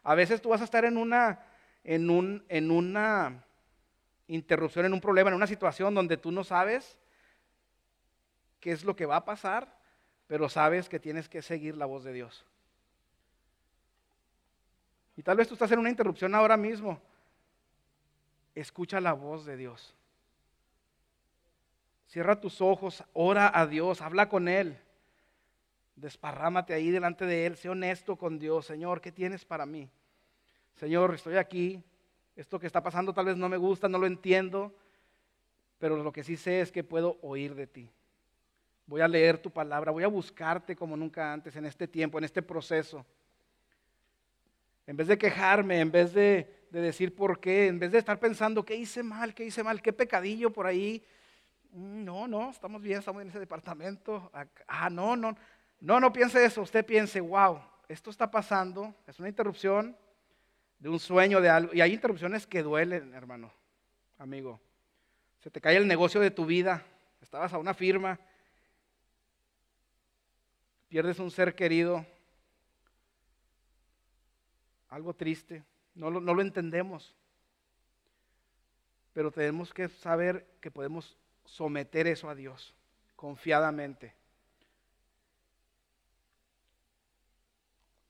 A 0.03 0.13
veces 0.13 0.43
tú 0.43 0.49
vas 0.49 0.61
a 0.61 0.65
estar 0.65 0.85
en 0.85 0.95
una, 0.95 1.43
en, 1.83 2.11
un, 2.11 2.45
en 2.49 2.69
una 2.69 3.43
interrupción, 4.27 4.85
en 4.85 4.93
un 4.93 5.01
problema, 5.01 5.31
en 5.31 5.35
una 5.35 5.47
situación 5.47 5.95
donde 5.95 6.17
tú 6.17 6.31
no 6.31 6.43
sabes 6.43 6.99
qué 8.59 8.71
es 8.71 8.83
lo 8.83 8.95
que 8.95 9.07
va 9.07 9.15
a 9.15 9.25
pasar, 9.25 9.78
pero 10.29 10.47
sabes 10.47 10.87
que 10.87 10.99
tienes 10.99 11.27
que 11.27 11.41
seguir 11.41 11.75
la 11.75 11.87
voz 11.87 12.03
de 12.03 12.13
Dios. 12.13 12.45
Y 15.17 15.23
tal 15.23 15.35
vez 15.35 15.47
tú 15.47 15.55
estás 15.55 15.71
en 15.71 15.79
una 15.79 15.89
interrupción 15.89 16.35
ahora 16.35 16.55
mismo. 16.55 17.01
Escucha 18.53 19.01
la 19.01 19.13
voz 19.13 19.43
de 19.43 19.57
Dios. 19.57 19.95
Cierra 22.09 22.39
tus 22.39 22.61
ojos, 22.61 23.03
ora 23.13 23.51
a 23.59 23.65
Dios, 23.65 24.01
habla 24.01 24.29
con 24.29 24.47
Él. 24.47 24.77
Desparrámate 25.95 26.75
ahí 26.75 26.91
delante 26.91 27.25
de 27.25 27.47
Él, 27.47 27.57
sé 27.57 27.67
honesto 27.67 28.15
con 28.15 28.37
Dios. 28.37 28.67
Señor, 28.67 29.01
¿qué 29.01 29.11
tienes 29.11 29.43
para 29.45 29.65
mí? 29.65 29.89
Señor, 30.75 31.15
estoy 31.15 31.37
aquí. 31.37 31.83
Esto 32.35 32.59
que 32.59 32.67
está 32.67 32.83
pasando 32.83 33.13
tal 33.13 33.25
vez 33.25 33.35
no 33.35 33.49
me 33.49 33.57
gusta, 33.57 33.89
no 33.89 33.97
lo 33.97 34.05
entiendo, 34.05 34.75
pero 35.79 35.97
lo 35.97 36.11
que 36.11 36.23
sí 36.23 36.37
sé 36.37 36.61
es 36.61 36.71
que 36.71 36.83
puedo 36.83 37.17
oír 37.23 37.55
de 37.55 37.65
ti. 37.65 37.89
Voy 38.89 39.01
a 39.01 39.07
leer 39.07 39.37
tu 39.37 39.51
palabra, 39.51 39.91
voy 39.91 40.03
a 40.03 40.07
buscarte 40.07 40.75
como 40.75 40.97
nunca 40.97 41.31
antes 41.31 41.55
en 41.55 41.63
este 41.67 41.87
tiempo, 41.87 42.17
en 42.17 42.23
este 42.23 42.41
proceso. 42.41 43.05
En 44.87 44.97
vez 44.97 45.07
de 45.07 45.15
quejarme, 45.15 45.79
en 45.79 45.91
vez 45.91 46.11
de, 46.11 46.65
decir 46.71 47.13
por 47.13 47.39
qué, 47.39 47.67
en 47.67 47.77
vez 47.77 47.91
de 47.91 47.99
estar 47.99 48.19
pensando 48.19 48.65
qué 48.65 48.73
hice 48.75 49.03
mal, 49.03 49.35
qué 49.35 49.45
hice 49.45 49.61
mal, 49.61 49.79
qué 49.83 49.93
pecadillo 49.93 50.51
por 50.51 50.65
ahí. 50.65 51.03
Mm, 51.71 52.03
no, 52.03 52.27
no, 52.27 52.49
estamos 52.49 52.81
bien, 52.81 52.97
estamos 52.97 53.21
en 53.21 53.27
ese 53.27 53.37
departamento. 53.37 54.31
Ah, 54.67 54.89
no, 54.89 55.15
no. 55.15 55.37
No, 55.81 55.99
no 55.99 56.11
piense 56.11 56.43
eso. 56.43 56.63
Usted 56.63 56.83
piense, 56.83 57.21
wow, 57.21 57.59
esto 57.87 58.09
está 58.09 58.31
pasando, 58.31 58.95
es 59.05 59.19
una 59.19 59.29
interrupción 59.29 59.95
de 60.79 60.89
un 60.89 60.99
sueño 60.99 61.41
de 61.41 61.49
algo. 61.49 61.75
Y 61.75 61.81
hay 61.81 61.93
interrupciones 61.93 62.47
que 62.47 62.63
duelen, 62.63 63.13
hermano, 63.13 63.53
amigo. 64.17 64.59
Se 65.41 65.51
te 65.51 65.61
cae 65.61 65.77
el 65.77 65.87
negocio 65.87 66.19
de 66.19 66.31
tu 66.31 66.47
vida. 66.47 66.83
Estabas 67.21 67.53
a 67.53 67.59
una 67.59 67.75
firma. 67.75 68.19
Pierdes 70.89 71.19
un 71.19 71.29
ser 71.29 71.55
querido. 71.55 72.03
Algo 74.89 75.13
triste. 75.13 75.63
No 75.93 76.09
lo, 76.09 76.41
entendemos. 76.41 77.15
Pero 79.13 79.31
tenemos 79.31 79.71
que 79.73 79.87
saber 79.87 80.47
que 80.59 80.71
podemos 80.71 81.15
someter 81.45 82.07
eso 82.07 82.29
a 82.29 82.35
Dios 82.35 82.73
confiadamente. 83.15 84.15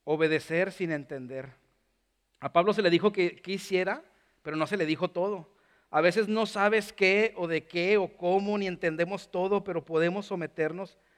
Obedecer 0.04 0.72
sin 0.72 0.92
entender. 0.92 1.52
A 2.38 2.52
Pablo 2.52 2.72
se 2.72 2.82
le 2.82 2.90
dijo 2.90 3.12
que, 3.12 3.42
hiciera, 3.44 4.02
pero 4.42 4.56
no 4.56 4.66
se 4.66 4.78
le 4.78 4.86
dijo 4.86 5.10
todo. 5.10 5.52
A 5.90 6.00
veces 6.00 6.28
no 6.28 6.46
sabes 6.46 6.92
qué 6.92 7.34
o 7.36 7.46
de 7.46 7.66
qué 7.66 7.98
o 7.98 8.16
cómo, 8.16 8.56
ni 8.56 8.66
entendemos 8.66 9.30
todo, 9.30 9.64
pero 9.64 9.84
podemos 9.84 10.26
someternos 10.26 10.96
a 10.96 11.09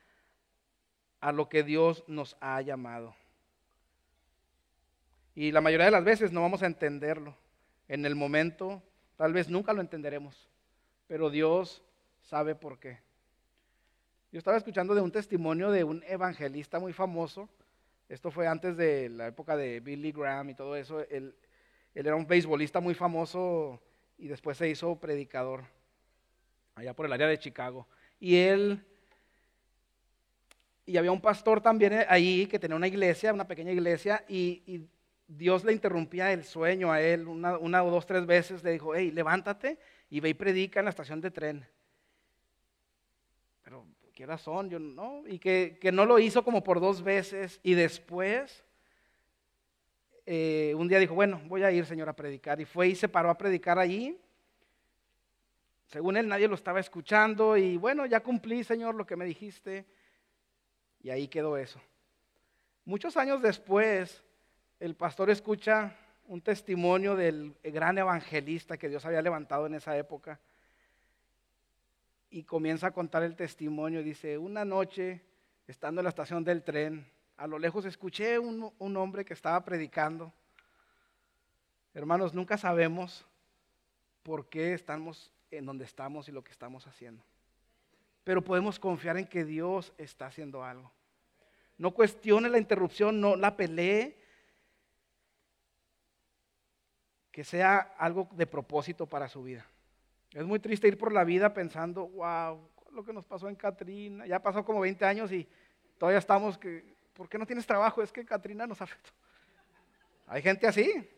lo 1.30 1.48
que 1.48 1.62
Dios 1.62 2.02
nos 2.08 2.36
ha 2.40 2.60
llamado. 2.62 3.14
Y 5.36 5.52
la 5.52 5.60
mayoría 5.60 5.86
de 5.86 5.92
las 5.92 6.04
veces 6.04 6.32
no 6.32 6.42
vamos 6.42 6.64
a 6.64 6.66
entenderlo. 6.66 7.36
En 7.86 8.04
el 8.04 8.16
momento, 8.16 8.82
tal 9.16 9.32
vez 9.32 9.48
nunca 9.48 9.72
lo 9.72 9.80
entenderemos, 9.80 10.48
pero 11.06 11.30
Dios 11.30 11.84
sabe 12.22 12.56
por 12.56 12.80
qué. 12.80 12.98
Yo 14.32 14.38
estaba 14.38 14.56
escuchando 14.56 14.94
de 14.94 15.02
un 15.02 15.12
testimonio 15.12 15.70
de 15.70 15.84
un 15.84 16.02
evangelista 16.08 16.80
muy 16.80 16.92
famoso 16.92 17.48
esto 18.12 18.30
fue 18.30 18.46
antes 18.46 18.76
de 18.76 19.08
la 19.08 19.28
época 19.28 19.56
de 19.56 19.80
Billy 19.80 20.12
Graham 20.12 20.50
y 20.50 20.54
todo 20.54 20.76
eso. 20.76 21.00
Él, 21.08 21.34
era 21.94 22.14
un 22.14 22.26
beisbolista 22.26 22.78
muy 22.78 22.92
famoso 22.92 23.80
y 24.18 24.28
después 24.28 24.58
se 24.58 24.68
hizo 24.68 25.00
predicador 25.00 25.64
allá 26.74 26.94
por 26.94 27.06
el 27.06 27.12
área 27.14 27.26
de 27.26 27.38
Chicago. 27.38 27.88
Y 28.20 28.36
él, 28.36 28.84
y 30.84 30.96
había 30.96 31.12
un 31.12 31.20
pastor 31.20 31.60
también 31.60 32.04
ahí 32.08 32.46
que 32.46 32.58
tenía 32.58 32.76
una 32.76 32.88
iglesia, 32.88 33.32
una 33.32 33.46
pequeña 33.46 33.72
iglesia, 33.72 34.24
y, 34.28 34.88
Dios 35.28 35.64
le 35.64 35.72
interrumpía 35.72 36.30
el 36.30 36.44
sueño 36.44 36.92
a 36.92 37.00
él 37.00 37.26
una, 37.26 37.56
una, 37.56 37.82
o 37.82 37.90
dos, 37.90 38.04
tres 38.04 38.26
veces. 38.26 38.62
Le 38.62 38.72
dijo, 38.72 38.94
hey, 38.94 39.10
levántate 39.10 39.78
y 40.10 40.20
ve 40.20 40.28
y 40.28 40.34
predica 40.34 40.80
en 40.80 40.84
la 40.84 40.90
estación 40.90 41.22
de 41.22 41.30
tren. 41.30 41.66
Pero 43.62 43.86
¿qué 44.12 44.26
razón? 44.26 44.68
Yo 44.68 44.78
no. 44.78 45.22
Y 45.26 45.38
que, 45.38 45.78
no 45.90 46.04
lo 46.04 46.18
hizo 46.18 46.44
como 46.44 46.62
por 46.62 46.80
dos 46.80 47.02
veces. 47.02 47.60
Y 47.62 47.72
después, 47.72 48.62
eh, 50.26 50.74
un 50.76 50.86
día 50.86 50.98
dijo, 50.98 51.14
bueno, 51.14 51.40
voy 51.46 51.62
a 51.62 51.72
ir, 51.72 51.86
Señor, 51.86 52.10
a 52.10 52.16
predicar. 52.16 52.60
Y 52.60 52.66
fue 52.66 52.88
y 52.88 52.94
se 52.94 53.08
paró 53.08 53.30
a 53.30 53.38
predicar 53.38 53.78
allí. 53.78 54.18
Según 55.86 56.18
él, 56.18 56.28
nadie 56.28 56.48
lo 56.48 56.56
estaba 56.56 56.80
escuchando. 56.80 57.56
Y 57.56 57.78
bueno, 57.78 58.04
ya 58.04 58.20
cumplí, 58.20 58.64
Señor, 58.64 58.94
lo 58.94 59.06
que 59.06 59.16
me 59.16 59.24
dijiste. 59.24 59.86
Y 61.02 61.10
ahí 61.10 61.28
quedó 61.28 61.56
eso. 61.56 61.80
Muchos 62.84 63.16
años 63.16 63.42
después, 63.42 64.22
el 64.80 64.94
pastor 64.94 65.30
escucha 65.30 65.96
un 66.26 66.40
testimonio 66.40 67.16
del 67.16 67.54
gran 67.62 67.98
evangelista 67.98 68.76
que 68.76 68.88
Dios 68.88 69.04
había 69.04 69.22
levantado 69.22 69.66
en 69.66 69.74
esa 69.74 69.96
época 69.96 70.40
y 72.30 72.44
comienza 72.44 72.88
a 72.88 72.92
contar 72.92 73.22
el 73.22 73.36
testimonio. 73.36 74.02
Dice, 74.02 74.38
una 74.38 74.64
noche, 74.64 75.20
estando 75.66 76.00
en 76.00 76.04
la 76.04 76.08
estación 76.08 76.42
del 76.42 76.62
tren, 76.62 77.06
a 77.36 77.46
lo 77.46 77.58
lejos 77.58 77.84
escuché 77.84 78.38
un, 78.38 78.72
hombre 78.96 79.24
que 79.24 79.34
estaba 79.34 79.62
predicando. 79.64 80.32
Hermanos, 81.92 82.32
nunca 82.32 82.56
sabemos 82.56 83.26
por 84.22 84.48
qué 84.48 84.72
estamos 84.72 85.32
en 85.50 85.66
donde 85.66 85.84
estamos 85.84 86.28
y 86.28 86.32
lo 86.32 86.42
que 86.42 86.52
estamos 86.52 86.86
haciendo. 86.86 87.22
Pero 88.24 88.42
podemos 88.42 88.78
confiar 88.78 89.16
en 89.16 89.26
que 89.26 89.44
Dios 89.44 89.92
está 89.98 90.26
haciendo 90.26 90.64
algo. 90.64 90.92
No 91.78 91.92
cuestione 91.92 92.48
la 92.48 92.58
interrupción, 92.58 93.20
no 93.20 93.36
la 93.36 93.56
pelee. 93.56 94.16
Que 97.30 97.44
sea 97.44 97.78
algo 97.98 98.28
de 98.32 98.46
propósito 98.46 99.06
para 99.06 99.28
su 99.28 99.42
vida. 99.42 99.66
Es 100.32 100.44
muy 100.44 100.58
triste 100.58 100.88
ir 100.88 100.96
por 100.96 101.12
la 101.12 101.24
vida 101.24 101.52
pensando, 101.52 102.08
wow, 102.08 102.68
lo 102.92 103.04
que 103.04 103.12
nos 103.12 103.24
pasó 103.24 103.48
en 103.48 103.56
Katrina. 103.56 104.26
Ya 104.26 104.40
pasó 104.40 104.64
como 104.64 104.80
20 104.80 105.04
años 105.04 105.32
y 105.32 105.48
todavía 105.98 106.18
estamos 106.18 106.58
¿por 107.14 107.28
qué 107.28 107.38
no 107.38 107.46
tienes 107.46 107.66
trabajo? 107.66 108.02
Es 108.02 108.12
que 108.12 108.24
Katrina 108.24 108.66
nos 108.66 108.80
afectó. 108.80 109.10
Hay 110.26 110.42
gente 110.42 110.66
así. 110.66 111.08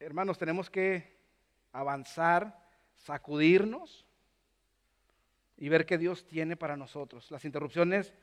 Hermanos, 0.00 0.38
tenemos 0.38 0.70
que 0.70 1.16
avanzar, 1.72 2.67
sacudirnos 2.98 4.06
y 5.56 5.68
ver 5.68 5.86
qué 5.86 5.98
Dios 5.98 6.26
tiene 6.26 6.56
para 6.56 6.76
nosotros. 6.76 7.30
Las 7.30 7.44
interrupciones 7.44 8.14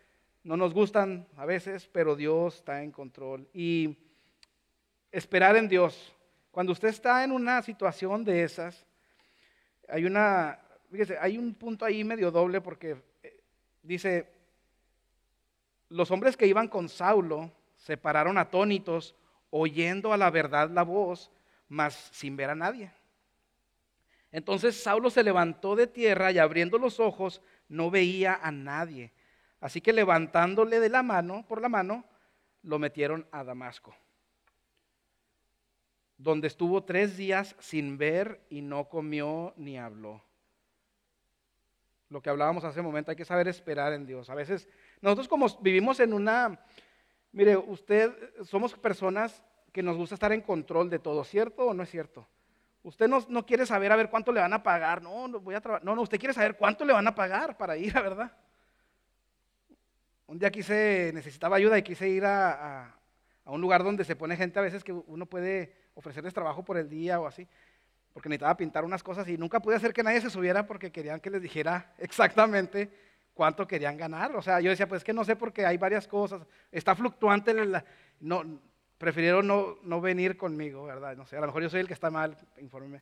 no 0.44 0.56
nos 0.56 0.74
gustan 0.74 1.28
a 1.36 1.46
veces, 1.46 1.90
pero 1.92 2.16
Dios 2.16 2.56
está 2.56 2.84
en 2.84 2.92
control. 2.92 3.48
Y 3.54 3.98
esperar 5.12 5.56
en 5.56 5.68
Dios. 5.68 6.14
Cuando 6.52 6.72
usted 6.72 6.90
está 6.90 7.24
en 7.24 7.32
una 7.32 7.62
situación 7.62 8.24
de 8.24 8.44
esas, 8.44 8.86
hay 9.90 10.06
una, 10.06 10.60
fíjese, 10.90 11.18
hay 11.20 11.38
un 11.38 11.54
punto 11.56 11.84
ahí 11.84 12.04
medio 12.04 12.32
doble 12.32 12.62
porque 12.62 12.96
eh, 13.24 13.42
dice, 13.84 14.30
los 15.90 16.12
hombres 16.12 16.38
que 16.38 16.48
iban 16.48 16.68
con 16.68 16.90
Saulo 16.90 17.52
se 17.78 17.98
pararon 17.98 18.38
atónitos, 18.38 19.16
oyendo 19.50 20.14
a 20.14 20.18
la 20.18 20.30
verdad 20.32 20.70
la 20.70 20.84
voz, 20.84 21.32
mas 21.70 21.94
sin 22.12 22.36
ver 22.36 22.50
a 22.50 22.56
nadie. 22.56 22.92
Entonces 24.32 24.82
Saulo 24.82 25.10
se 25.10 25.24
levantó 25.24 25.76
de 25.76 25.88
tierra 25.88 26.32
y 26.32 26.40
abriendo 26.40 26.78
los 26.78 27.00
ojos 27.00 27.42
no 27.70 27.90
veía 27.90 28.40
a 28.42 28.52
nadie. 28.52 29.14
Así 29.60 29.82
que 29.82 29.94
levantándole 29.94 30.80
de 30.80 30.90
la 30.90 31.04
mano, 31.04 31.46
por 31.48 31.62
la 31.62 31.70
mano, 31.70 32.06
lo 32.64 32.80
metieron 32.80 33.28
a 33.32 33.44
Damasco 33.44 33.96
donde 36.18 36.48
estuvo 36.48 36.84
tres 36.84 37.18
días 37.18 37.56
sin 37.60 37.98
ver 37.98 38.42
y 38.50 38.62
no 38.62 38.88
comió 38.88 39.54
ni 39.58 39.78
habló. 39.78 40.24
Lo 42.10 42.22
que 42.22 42.30
hablábamos 42.30 42.64
hace 42.64 42.80
un 42.80 42.86
momento, 42.86 43.12
hay 43.12 43.18
que 43.18 43.26
saber 43.26 43.48
esperar 43.48 43.92
en 43.94 44.06
Dios. 44.06 44.30
A 44.30 44.36
veces 44.36 44.70
nosotros 45.02 45.28
como 45.28 45.48
vivimos 45.60 46.00
en 46.00 46.14
una, 46.14 46.60
mire, 47.32 47.58
usted, 47.58 48.12
somos 48.44 48.74
personas 48.74 49.44
que 49.72 49.84
nos 49.84 49.98
gusta 49.98 50.16
estar 50.16 50.32
en 50.32 50.42
control 50.42 50.90
de 50.90 51.00
todo, 51.00 51.24
¿cierto 51.24 51.66
o 51.66 51.74
no 51.74 51.84
es 51.84 51.90
cierto? 51.90 52.28
Usted 52.86 53.08
no, 53.08 53.26
no 53.30 53.44
quiere 53.48 53.66
saber 53.66 53.92
a 53.92 53.96
ver 53.96 54.12
cuánto 54.12 54.32
le 54.32 54.42
van 54.42 54.54
a 54.54 54.62
pagar, 54.62 55.02
no, 55.02 55.28
no 55.28 55.40
voy 55.40 55.56
a 55.56 55.60
trabajar, 55.60 55.84
no, 55.84 55.96
no, 55.96 56.04
usted 56.04 56.20
quiere 56.20 56.36
saber 56.36 56.56
cuánto 56.56 56.86
le 56.86 56.94
van 56.94 57.08
a 57.08 57.16
pagar 57.16 57.58
para 57.58 57.76
ir, 57.76 57.92
¿verdad? 57.94 58.32
Un 60.28 60.38
día 60.38 60.52
quise, 60.52 61.10
necesitaba 61.12 61.56
ayuda 61.56 61.80
y 61.80 61.82
quise 61.82 62.08
ir 62.08 62.24
a, 62.26 62.94
a 63.44 63.52
un 63.52 63.60
lugar 63.60 63.84
donde 63.84 64.06
se 64.06 64.16
pone 64.16 64.38
gente 64.38 64.60
a 64.60 64.62
veces 64.62 64.84
que 64.84 64.92
uno 64.92 65.26
puede 65.26 65.76
ofrecerles 65.96 66.32
trabajo 66.32 66.64
por 66.64 66.78
el 66.78 66.88
día 66.88 67.20
o 67.20 67.26
así, 67.26 67.48
porque 68.14 68.30
necesitaba 68.30 68.56
pintar 68.56 68.86
unas 68.86 69.02
cosas 69.02 69.28
y 69.30 69.36
nunca 69.36 69.60
pude 69.60 69.78
hacer 69.78 69.92
que 69.92 70.04
nadie 70.04 70.22
se 70.22 70.30
subiera 70.30 70.68
porque 70.68 70.92
querían 70.92 71.20
que 71.20 71.32
les 71.32 71.42
dijera 71.42 71.92
exactamente 71.98 72.92
cuánto 73.34 73.68
querían 73.68 73.98
ganar. 73.98 74.36
O 74.36 74.44
sea, 74.44 74.60
yo 74.60 74.70
decía, 74.70 74.88
pues 74.88 75.04
que 75.04 75.12
no 75.12 75.26
sé 75.26 75.36
porque 75.36 75.66
hay 75.66 75.78
varias 75.78 76.08
cosas. 76.08 76.46
Está 76.72 76.94
fluctuante. 76.94 77.52
no, 78.20 78.60
prefirieron 78.98 79.48
no, 79.48 79.78
no, 79.84 80.02
venir 80.02 80.38
conmigo, 80.38 80.86
¿verdad? 80.86 81.16
No 81.16 81.26
sé, 81.26 81.38
a 81.38 81.42
lo 81.42 81.48
mejor 81.48 81.64
yo 81.64 81.70
soy 81.70 81.82
el 81.82 81.88
que 81.88 81.94
está 81.94 82.10
mal, 82.10 82.38
infórmeme. 82.60 83.02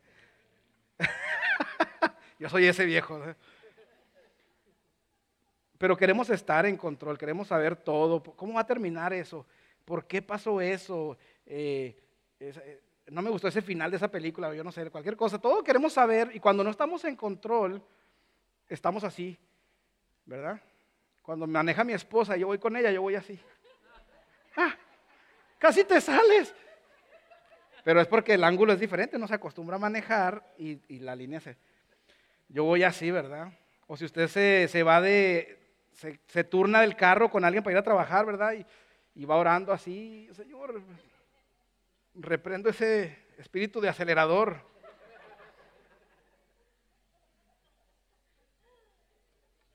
yo 2.40 2.50
soy 2.50 2.66
ese 2.66 2.86
viejo. 2.86 3.22
Pero 5.78 5.98
queremos 5.98 6.30
estar 6.30 6.66
en 6.66 6.78
control, 6.78 7.18
queremos 7.18 7.48
saber 7.48 7.76
todo. 7.76 8.24
¿Cómo 8.24 8.54
va 8.54 8.62
a 8.62 8.66
terminar 8.66 9.14
eso? 9.14 9.46
¿Por 9.86 10.08
qué 10.08 10.22
pasó 10.22 10.62
eso? 10.62 11.18
Eh, 11.46 12.02
eh, 12.40 12.82
no 13.08 13.22
me 13.22 13.30
gustó 13.30 13.48
ese 13.48 13.62
final 13.62 13.92
de 13.92 13.98
esa 13.98 14.10
película, 14.10 14.54
yo 14.54 14.64
no 14.64 14.72
sé, 14.72 14.90
cualquier 14.90 15.18
cosa. 15.18 15.40
Todo 15.40 15.64
queremos 15.64 15.94
saber 15.94 16.32
y 16.34 16.40
cuando 16.40 16.64
no 16.64 16.70
estamos 16.70 17.04
en 17.06 17.16
control, 17.16 17.84
estamos 18.68 19.04
así, 19.04 19.38
¿verdad? 20.26 20.62
Cuando 21.22 21.48
maneja 21.48 21.84
mi 21.84 21.94
esposa, 21.94 22.36
yo 22.38 22.48
voy 22.48 22.60
con 22.60 22.76
ella, 22.76 22.92
yo 22.92 23.02
voy 23.02 23.16
así. 23.16 23.40
Ah, 24.56 24.76
casi 25.64 25.86
te 25.86 26.02
sales. 26.02 26.54
Pero 27.86 28.02
es 28.02 28.08
porque 28.08 28.34
el 28.34 28.44
ángulo 28.44 28.74
es 28.74 28.82
diferente, 28.82 29.18
no 29.18 29.30
se 29.30 29.36
acostumbra 29.36 29.78
a 29.78 29.80
manejar 29.80 30.44
y, 30.58 31.00
la 31.00 31.16
línea 31.16 31.40
se... 31.40 31.56
Yo 32.50 32.66
voy 32.66 32.84
así, 32.84 33.10
¿verdad? 33.12 33.50
O 33.88 33.96
si 33.96 34.04
usted 34.04 34.28
se, 34.28 34.84
va 34.84 35.00
de... 35.00 35.58
Se, 36.28 36.44
turna 36.44 36.82
del 36.82 36.98
carro 36.98 37.30
con 37.30 37.46
alguien 37.46 37.64
para 37.64 37.76
ir 37.76 37.78
a 37.78 37.84
trabajar, 37.84 38.26
¿verdad? 38.26 38.54
Y, 38.54 38.66
y 39.16 39.24
va 39.24 39.38
orando 39.38 39.72
así, 39.72 40.30
Señor, 40.34 40.82
reprendo 42.14 42.70
ese 42.70 43.18
espíritu 43.38 43.80
de 43.80 43.88
acelerador. 43.88 44.58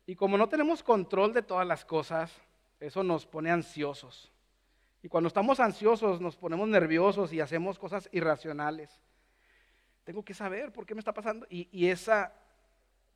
Y 0.05 0.15
como 0.17 0.37
no 0.37 0.51
tenemos 0.51 0.83
control 0.83 1.33
de 1.33 1.43
todas 1.43 1.67
las 1.67 1.87
cosas, 1.87 2.31
eso 2.79 3.03
nos 3.03 3.25
pone 3.25 3.51
ansiosos. 3.51 4.31
Cuando 5.09 5.29
estamos 5.29 5.61
ansiosos 5.61 6.21
nos 6.21 6.37
ponemos 6.37 6.69
nerviosos 6.69 7.33
y 7.33 7.41
hacemos 7.41 7.79
cosas 7.79 8.09
irracionales. 8.13 9.01
Tengo 10.05 10.25
que 10.25 10.35
saber 10.35 10.73
por 10.73 10.87
qué 10.87 10.95
me 10.95 11.01
está 11.01 11.13
pasando. 11.13 11.47
Y, 11.51 11.89
esa, 11.89 12.33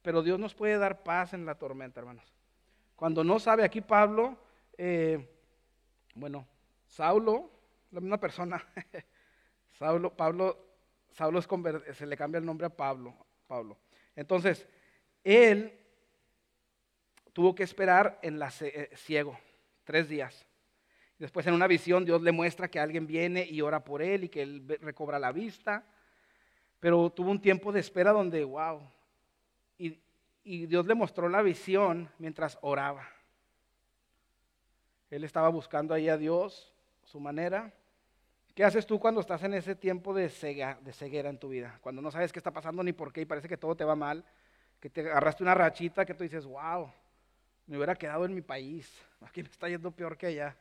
pero 0.02 0.22
Dios 0.22 0.38
nos 0.38 0.55
puede 0.55 0.78
dar 0.78 1.02
paz 1.02 1.35
en 1.35 1.44
la 1.44 1.55
tormenta, 1.55 2.00
hermanos. 2.00 2.33
Cuando 2.96 3.24
no 3.24 3.38
sabe, 3.38 3.64
aquí 3.64 3.81
Pablo, 3.81 4.38
eh, 4.78 5.28
bueno, 6.14 6.46
Saulo, 6.87 7.50
la 7.90 8.00
misma 8.00 8.18
persona, 8.18 8.62
Saulo, 9.72 10.14
Pablo, 10.14 10.59
Saulo 11.11 11.38
es 11.38 11.96
se 11.96 12.07
le 12.07 12.16
cambia 12.16 12.38
el 12.38 12.44
nombre 12.44 12.66
a 12.66 12.70
Pablo, 12.70 13.14
Pablo. 13.46 13.78
Entonces, 14.14 14.66
él 15.24 15.78
tuvo 17.33 17.55
que 17.55 17.62
esperar 17.62 18.18
en 18.22 18.38
la 18.38 18.52
eh, 18.61 18.90
ciego 18.94 19.38
tres 19.85 20.09
días. 20.09 20.46
Después 21.23 21.47
en 21.47 21.55
una 21.55 21.69
visión 21.69 22.05
Dios 22.05 22.21
le 22.21 22.33
muestra 22.33 22.67
que 22.67 22.81
alguien 22.81 23.07
viene 23.07 23.47
y 23.49 23.61
ora 23.61 23.85
por 23.85 24.03
él 24.03 24.25
y 24.25 24.29
que 24.29 24.43
él 24.43 24.77
recobra 24.81 25.21
la 25.21 25.31
vista. 25.31 25.87
Pero 26.81 27.11
tuvo 27.11 27.31
un 27.31 27.41
tiempo 27.41 27.71
de 27.71 27.79
espera 27.79 28.11
donde, 28.11 28.43
wow. 28.43 28.81
Y, 29.79 30.67
Dios 30.67 30.85
le 30.85 30.97
mostró 30.97 31.29
la 31.29 31.41
visión 31.41 32.11
mientras 32.19 32.59
oraba. 32.61 33.09
Él 35.11 35.23
estaba 35.23 35.49
buscando 35.49 35.95
ahí 35.95 36.09
a 36.09 36.17
Dios, 36.17 36.75
su 37.05 37.21
manera. 37.21 37.73
¿Qué 38.53 38.65
haces 38.65 38.85
tú 38.85 38.99
cuando 38.99 39.21
estás 39.21 39.45
en 39.45 39.55
ese 39.55 39.77
tiempo 39.77 40.13
de, 40.13 40.23
de 40.25 40.93
ceguera 40.93 41.31
en 41.31 41.39
tu 41.39 41.51
vida? 41.51 41.79
Cuando 41.83 42.03
no 42.03 42.11
sabes 42.11 42.33
qué 42.33 42.41
está 42.41 42.51
pasando 42.51 42.83
ni 42.83 42.93
por 42.93 43.13
qué 43.13 43.21
y 43.21 43.27
parece 43.27 43.49
que 43.49 43.57
todo 43.57 43.77
te 43.77 43.85
va 43.85 43.95
mal, 43.95 44.25
que 44.81 44.91
te 44.91 45.03
agarraste 45.03 45.45
una 45.45 45.55
rachita 45.55 46.05
que 46.05 46.15
tú 46.15 46.25
dices, 46.25 46.45
wow, 46.45 46.93
me 47.69 47.77
hubiera 47.77 47.95
quedado 47.95 48.25
en 48.25 48.35
mi 48.35 48.43
país, 48.43 48.93
aquí 49.21 49.45
me 49.45 49.51
está 49.51 49.69
yendo 49.69 49.93
peor 49.93 50.19
que 50.19 50.27
allá. 50.27 50.57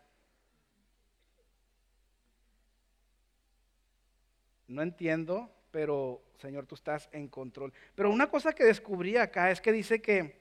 No 4.71 4.81
entiendo, 4.81 5.51
pero 5.69 6.23
Señor, 6.39 6.65
tú 6.65 6.75
estás 6.75 7.09
en 7.11 7.27
control. 7.27 7.73
Pero 7.93 8.09
una 8.09 8.29
cosa 8.29 8.53
que 8.53 8.63
descubrí 8.63 9.17
acá 9.17 9.51
es 9.51 9.59
que 9.59 9.73
dice 9.73 10.01
que, 10.01 10.39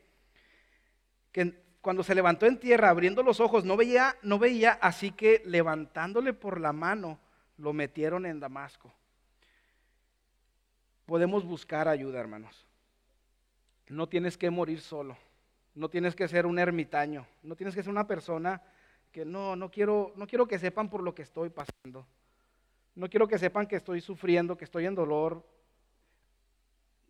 que 1.33 1.61
cuando 1.81 2.05
se 2.05 2.14
levantó 2.14 2.47
en 2.47 2.61
tierra, 2.61 2.90
abriendo 2.90 3.25
los 3.25 3.40
ojos, 3.40 3.64
no 3.64 3.77
veía, 3.77 4.16
no 4.23 4.38
veía, 4.38 4.79
así 4.81 5.11
que 5.11 5.43
levantándole 5.45 6.33
por 6.33 6.61
la 6.61 6.73
mano, 6.73 7.19
lo 7.59 7.73
metieron 7.73 8.25
en 8.25 8.38
Damasco. 8.38 8.93
Podemos 11.07 11.45
buscar 11.45 11.88
ayuda, 11.88 12.21
hermanos. 12.21 12.66
No 13.88 14.09
tienes 14.09 14.38
que 14.38 14.49
morir 14.51 14.81
solo. 14.81 15.16
No 15.75 15.88
tienes 15.88 16.14
que 16.14 16.29
ser 16.29 16.47
un 16.47 16.61
ermitaño. 16.61 17.27
No 17.43 17.57
tienes 17.57 17.75
que 17.75 17.83
ser 17.83 17.90
una 17.90 18.07
persona 18.07 18.62
que 19.11 19.25
no, 19.25 19.57
no 19.57 19.73
quiero, 19.73 20.12
no 20.14 20.29
quiero 20.29 20.47
que 20.47 20.61
sepan 20.61 20.88
por 20.88 21.03
lo 21.03 21.16
que 21.16 21.23
estoy 21.23 21.51
pasando. 21.51 22.07
No 23.01 23.09
quiero 23.09 23.27
que 23.27 23.39
sepan 23.39 23.67
que 23.67 23.77
estoy 23.77 24.03
sufriendo, 24.03 24.59
que 24.59 24.67
estoy 24.67 24.85
en 24.85 24.95
dolor. 24.95 25.43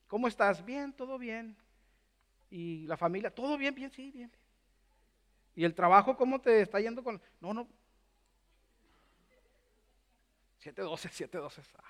¿Cómo 0.07 0.29
estás? 0.29 0.65
Bien, 0.65 0.93
todo 0.93 1.19
bien. 1.19 1.57
¿Y 2.49 2.87
la 2.87 2.97
familia? 2.97 3.35
¿Todo 3.35 3.59
bien? 3.59 3.75
Bien, 3.75 3.91
sí, 3.91 4.13
bien. 4.13 4.31
¿Y 5.57 5.65
el 5.65 5.75
trabajo 5.75 6.17
cómo 6.17 6.41
te 6.41 6.61
está 6.61 6.79
yendo 6.79 7.03
con.? 7.03 7.21
No, 7.41 7.53
no, 7.53 7.67
712, 10.61 11.09
712. 11.09 11.63
Ah. 11.77 11.83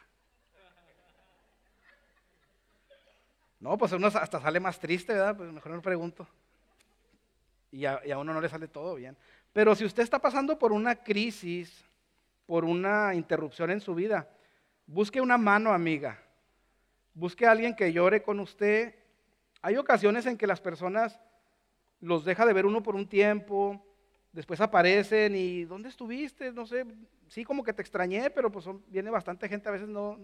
No, 3.58 3.76
pues 3.76 3.92
uno 3.92 4.06
hasta 4.06 4.40
sale 4.40 4.60
más 4.60 4.80
triste, 4.80 5.12
¿verdad? 5.12 5.36
Pues 5.36 5.52
mejor 5.52 5.72
no 5.72 5.82
pregunto. 5.82 6.26
Y 7.70 7.84
a, 7.84 8.00
y 8.06 8.12
a, 8.12 8.16
uno 8.18 8.32
no 8.32 8.40
le 8.40 8.48
sale 8.48 8.66
todo 8.66 8.94
bien. 8.94 9.14
Pero 9.52 9.74
si 9.74 9.84
usted 9.84 10.02
está 10.02 10.18
pasando 10.18 10.58
por 10.58 10.72
una 10.72 10.94
crisis, 10.94 11.84
por 12.50 12.64
una 12.64 13.14
interrupción 13.14 13.70
en 13.70 13.80
su 13.80 13.94
vida, 13.94 14.28
busque 14.84 15.20
una 15.20 15.38
mano 15.38 15.72
amiga. 15.72 16.20
Busque 17.14 17.46
a 17.46 17.52
alguien 17.52 17.76
que 17.76 17.92
llore 17.92 18.24
con 18.24 18.40
usted. 18.40 18.92
Hay 19.62 19.76
ocasiones 19.76 20.26
en 20.26 20.36
que 20.36 20.48
las 20.48 20.60
personas 20.60 21.20
los 22.00 22.24
deja 22.24 22.44
de 22.44 22.52
ver 22.52 22.66
uno 22.66 22.82
por 22.82 22.96
un 22.96 23.08
tiempo, 23.08 23.80
después 24.32 24.60
aparecen 24.60 25.36
y 25.36 25.64
¿dónde 25.64 25.90
estuviste? 25.90 26.50
No 26.50 26.66
sé, 26.66 26.84
sí 27.28 27.44
como 27.44 27.62
que 27.62 27.72
te 27.72 27.82
extrañé, 27.82 28.30
pero 28.30 28.50
pues 28.50 28.64
viene 28.88 29.10
bastante 29.10 29.48
gente, 29.48 29.68
a 29.68 29.72
veces 29.72 29.88
no, 29.88 30.18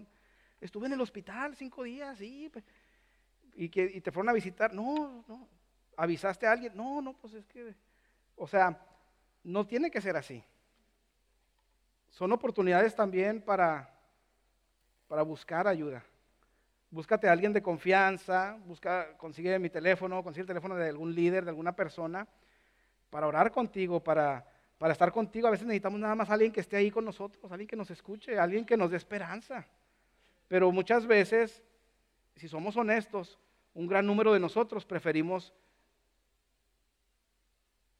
estuve 0.59 0.87
en 0.87 0.93
el 0.93 0.99
hospital 0.99 1.55
cinco 1.55 1.83
días, 1.83 2.17
sí, 2.17 2.51
y, 3.55 3.69
que, 3.69 3.89
y 3.95 4.01
te 4.01 4.11
fueron 4.11 4.31
a 4.31 4.33
visitar, 4.33 4.73
no, 4.73 5.23
no, 5.29 5.47
avisaste 5.95 6.45
a 6.45 6.51
alguien, 6.51 6.75
no, 6.75 7.01
no, 7.01 7.13
pues 7.13 7.35
es 7.35 7.45
que, 7.45 7.73
o 8.35 8.49
sea, 8.49 8.85
no 9.45 9.65
tiene 9.65 9.89
que 9.89 10.01
ser 10.01 10.17
así. 10.17 10.43
Son 12.09 12.31
oportunidades 12.31 12.95
también 12.95 13.41
para, 13.41 13.89
para 15.07 15.21
buscar 15.21 15.67
ayuda. 15.67 16.03
Búscate 16.89 17.27
a 17.27 17.33
alguien 17.33 17.51
de 17.51 17.61
confianza, 17.61 18.57
busca, 18.65 19.17
consigue 19.17 19.59
mi 19.59 19.69
teléfono, 19.69 20.23
consigue 20.23 20.41
el 20.41 20.47
teléfono 20.47 20.75
de 20.75 20.89
algún 20.89 21.13
líder, 21.13 21.43
de 21.43 21.49
alguna 21.49 21.75
persona, 21.75 22.27
para 23.09 23.27
orar 23.27 23.51
contigo, 23.51 24.01
para, 24.01 24.45
para 24.77 24.93
estar 24.93 25.11
contigo. 25.11 25.47
A 25.47 25.51
veces 25.51 25.67
necesitamos 25.67 25.99
nada 25.99 26.15
más 26.15 26.29
alguien 26.29 26.51
que 26.51 26.61
esté 26.61 26.77
ahí 26.77 26.89
con 26.89 27.03
nosotros, 27.03 27.51
alguien 27.51 27.67
que 27.67 27.75
nos 27.75 27.91
escuche, 27.91 28.39
alguien 28.39 28.65
que 28.65 28.77
nos 28.77 28.89
dé 28.89 28.97
esperanza. 28.97 29.67
Pero 30.47 30.71
muchas 30.71 31.05
veces, 31.05 31.61
si 32.35 32.47
somos 32.47 32.77
honestos, 32.77 33.37
un 33.73 33.87
gran 33.87 34.05
número 34.05 34.33
de 34.33 34.39
nosotros 34.39 34.85
preferimos 34.85 35.53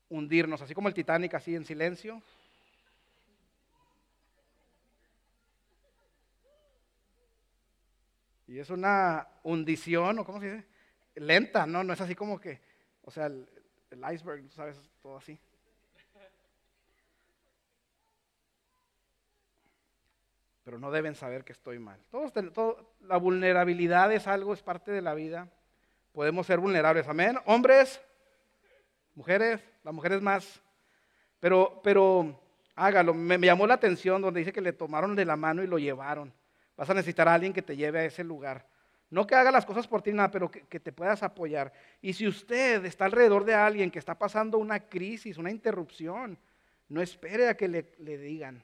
hundirnos, 0.09 0.61
así 0.61 0.73
como 0.73 0.87
el 0.87 0.93
Titanic, 0.93 1.33
así 1.33 1.55
en 1.55 1.65
silencio. 1.65 2.21
Es 8.59 8.69
una 8.69 9.27
hundición, 9.43 10.19
o 10.19 10.25
cómo 10.25 10.39
se 10.39 10.51
dice, 10.51 10.67
lenta, 11.15 11.65
¿no? 11.65 11.83
No 11.83 11.93
es 11.93 12.01
así 12.01 12.15
como 12.15 12.39
que, 12.39 12.61
o 13.03 13.11
sea, 13.11 13.27
el 13.27 14.13
iceberg, 14.13 14.49
¿sabes? 14.51 14.77
Todo 15.01 15.17
así. 15.17 15.39
Pero 20.67 20.79
no 20.79 20.91
deben 20.91 21.15
saber 21.15 21.45
que 21.45 21.53
estoy 21.53 21.79
mal. 21.79 21.97
Todo, 22.11 22.93
la 22.99 23.15
vulnerabilidad 23.15 24.11
es 24.11 24.27
algo, 24.27 24.53
es 24.53 24.61
parte 24.61 24.91
de 24.91 25.01
la 25.01 25.13
vida. 25.13 25.47
Podemos 26.11 26.45
ser 26.45 26.59
vulnerables. 26.59 27.07
Amén. 27.07 27.39
Hombres, 27.45 28.01
mujeres, 29.15 29.61
las 29.85 29.93
mujeres 29.93 30.21
más. 30.21 30.61
Pero, 31.39 31.79
pero 31.85 32.37
hágalo. 32.75 33.13
Me 33.13 33.39
llamó 33.39 33.65
la 33.65 33.75
atención 33.75 34.21
donde 34.21 34.41
dice 34.41 34.51
que 34.51 34.59
le 34.59 34.73
tomaron 34.73 35.15
de 35.15 35.23
la 35.23 35.37
mano 35.37 35.63
y 35.63 35.67
lo 35.67 35.79
llevaron. 35.79 36.33
Vas 36.77 36.89
a 36.89 36.93
necesitar 36.93 37.27
a 37.27 37.33
alguien 37.33 37.51
que 37.51 37.61
te 37.61 37.75
lleve 37.75 37.99
a 37.99 38.05
ese 38.05 38.23
lugar. 38.23 38.65
No 39.09 39.25
que 39.25 39.35
haga 39.35 39.51
las 39.51 39.65
cosas 39.65 39.87
por 39.87 40.01
ti, 40.01 40.11
nada, 40.13 40.29
pero 40.29 40.51
que, 40.51 40.79
te 40.79 40.91
puedas 40.91 41.23
apoyar. 41.23 41.73
Y 42.01 42.13
si 42.13 42.27
usted 42.27 42.85
está 42.85 43.05
alrededor 43.05 43.45
de 43.45 43.55
alguien 43.55 43.89
que 43.89 43.99
está 43.99 44.17
pasando 44.17 44.57
una 44.57 44.81
crisis, 44.81 45.37
una 45.37 45.49
interrupción, 45.49 46.37
no 46.89 47.01
espere 47.01 47.47
a 47.47 47.57
que 47.57 47.67
le, 47.67 48.17
digan. 48.17 48.63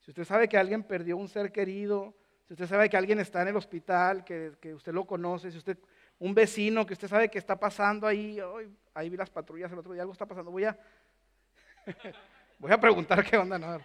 Si 0.00 0.12
usted 0.12 0.24
sabe 0.24 0.48
que 0.48 0.56
alguien 0.56 0.82
perdió 0.82 1.16
un 1.16 1.28
ser 1.28 1.52
querido, 1.52 2.14
si 2.46 2.54
usted 2.54 2.66
sabe 2.66 2.88
que 2.88 2.96
alguien 2.96 3.20
está 3.20 3.42
en 3.42 3.48
el 3.48 3.56
hospital, 3.56 4.24
que, 4.24 4.52
que 4.60 4.74
usted 4.74 4.92
lo 4.92 5.04
conoce, 5.04 5.50
si 5.50 5.58
usted 5.58 5.78
un 6.20 6.34
vecino 6.34 6.86
que 6.86 6.92
usted 6.92 7.08
sabe 7.08 7.30
que 7.30 7.38
está 7.38 7.58
pasando 7.58 8.06
ahí, 8.06 8.38
ahí 8.94 9.08
vi 9.08 9.16
las 9.16 9.30
patrullas 9.30 9.72
el 9.72 9.78
otro 9.78 9.92
día, 9.92 10.02
algo 10.02 10.12
está 10.12 10.26
pasando, 10.26 10.50
voy 10.50 10.64
a, 10.64 10.78
voy 12.58 12.70
a 12.70 12.80
preguntar 12.80 13.24
qué 13.24 13.36
onda. 13.36 13.58
No. 13.58 13.80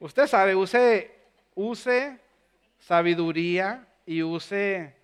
Usted 0.00 0.26
sabe, 0.26 0.54
use, 0.54 1.17
use 1.58 2.20
sabiduría 2.78 3.84
y 4.06 4.22
use 4.22 4.94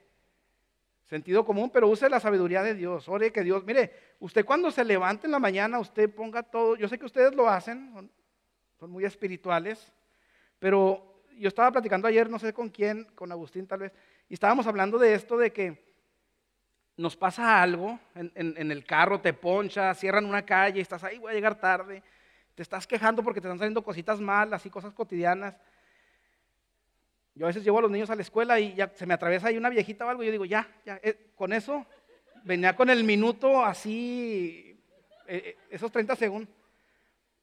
sentido 1.04 1.44
común, 1.44 1.68
pero 1.70 1.88
use 1.88 2.08
la 2.08 2.20
sabiduría 2.20 2.62
de 2.62 2.74
Dios. 2.74 3.08
Ore 3.08 3.32
que 3.32 3.42
Dios, 3.42 3.64
mire, 3.64 4.14
usted 4.20 4.44
cuando 4.44 4.70
se 4.70 4.84
levante 4.84 5.26
en 5.26 5.32
la 5.32 5.40
mañana, 5.40 5.80
usted 5.80 6.08
ponga 6.14 6.44
todo, 6.44 6.76
yo 6.76 6.88
sé 6.88 6.98
que 6.98 7.06
ustedes 7.06 7.34
lo 7.34 7.48
hacen, 7.48 8.10
son, 8.78 8.90
muy 8.90 9.04
espirituales, 9.04 9.92
pero 10.58 11.22
yo 11.36 11.48
estaba 11.48 11.72
platicando 11.72 12.06
ayer, 12.06 12.30
no 12.30 12.38
sé 12.38 12.52
con 12.52 12.68
quién, 12.68 13.04
con 13.14 13.32
Agustín 13.32 13.66
tal 13.66 13.80
vez, 13.80 13.92
y 14.28 14.34
estábamos 14.34 14.66
hablando 14.66 14.98
de 14.98 15.14
esto 15.14 15.36
de 15.36 15.52
que 15.52 15.82
nos 16.96 17.16
pasa 17.16 17.60
algo 17.60 17.98
en, 18.14 18.70
el 18.70 18.84
carro, 18.84 19.20
te 19.20 19.32
poncha, 19.32 19.92
cierran 19.94 20.26
una 20.26 20.44
calle, 20.44 20.80
estás 20.80 21.02
ahí, 21.02 21.18
voy 21.18 21.32
a 21.32 21.34
llegar 21.34 21.58
tarde, 21.58 22.02
te 22.54 22.62
estás 22.62 22.86
quejando 22.86 23.24
porque 23.24 23.40
te 23.40 23.48
están 23.48 23.58
saliendo 23.58 23.82
cositas 23.82 24.20
malas 24.20 24.64
y 24.64 24.70
cosas 24.70 24.92
cotidianas. 24.92 25.56
Yo 27.34 27.46
a 27.46 27.48
veces 27.48 27.64
llevo 27.64 27.78
a 27.78 27.82
los 27.82 27.90
niños 27.90 28.10
a 28.10 28.14
la 28.14 28.22
escuela 28.22 28.60
y 28.60 28.74
ya 28.74 28.92
se 28.94 29.06
me 29.06 29.14
atraviesa 29.14 29.48
ahí 29.48 29.56
una 29.56 29.68
viejita 29.68 30.06
o 30.06 30.08
algo, 30.08 30.22
y 30.22 30.26
yo 30.26 30.32
digo, 30.32 30.44
ya, 30.44 30.68
ya, 30.86 31.00
eh, 31.02 31.32
con 31.34 31.52
eso 31.52 31.84
venía 32.44 32.76
con 32.76 32.90
el 32.90 33.02
minuto 33.02 33.64
así, 33.64 34.78
eh, 35.26 35.42
eh, 35.44 35.56
esos 35.70 35.90
30 35.90 36.14
segundos. 36.14 36.54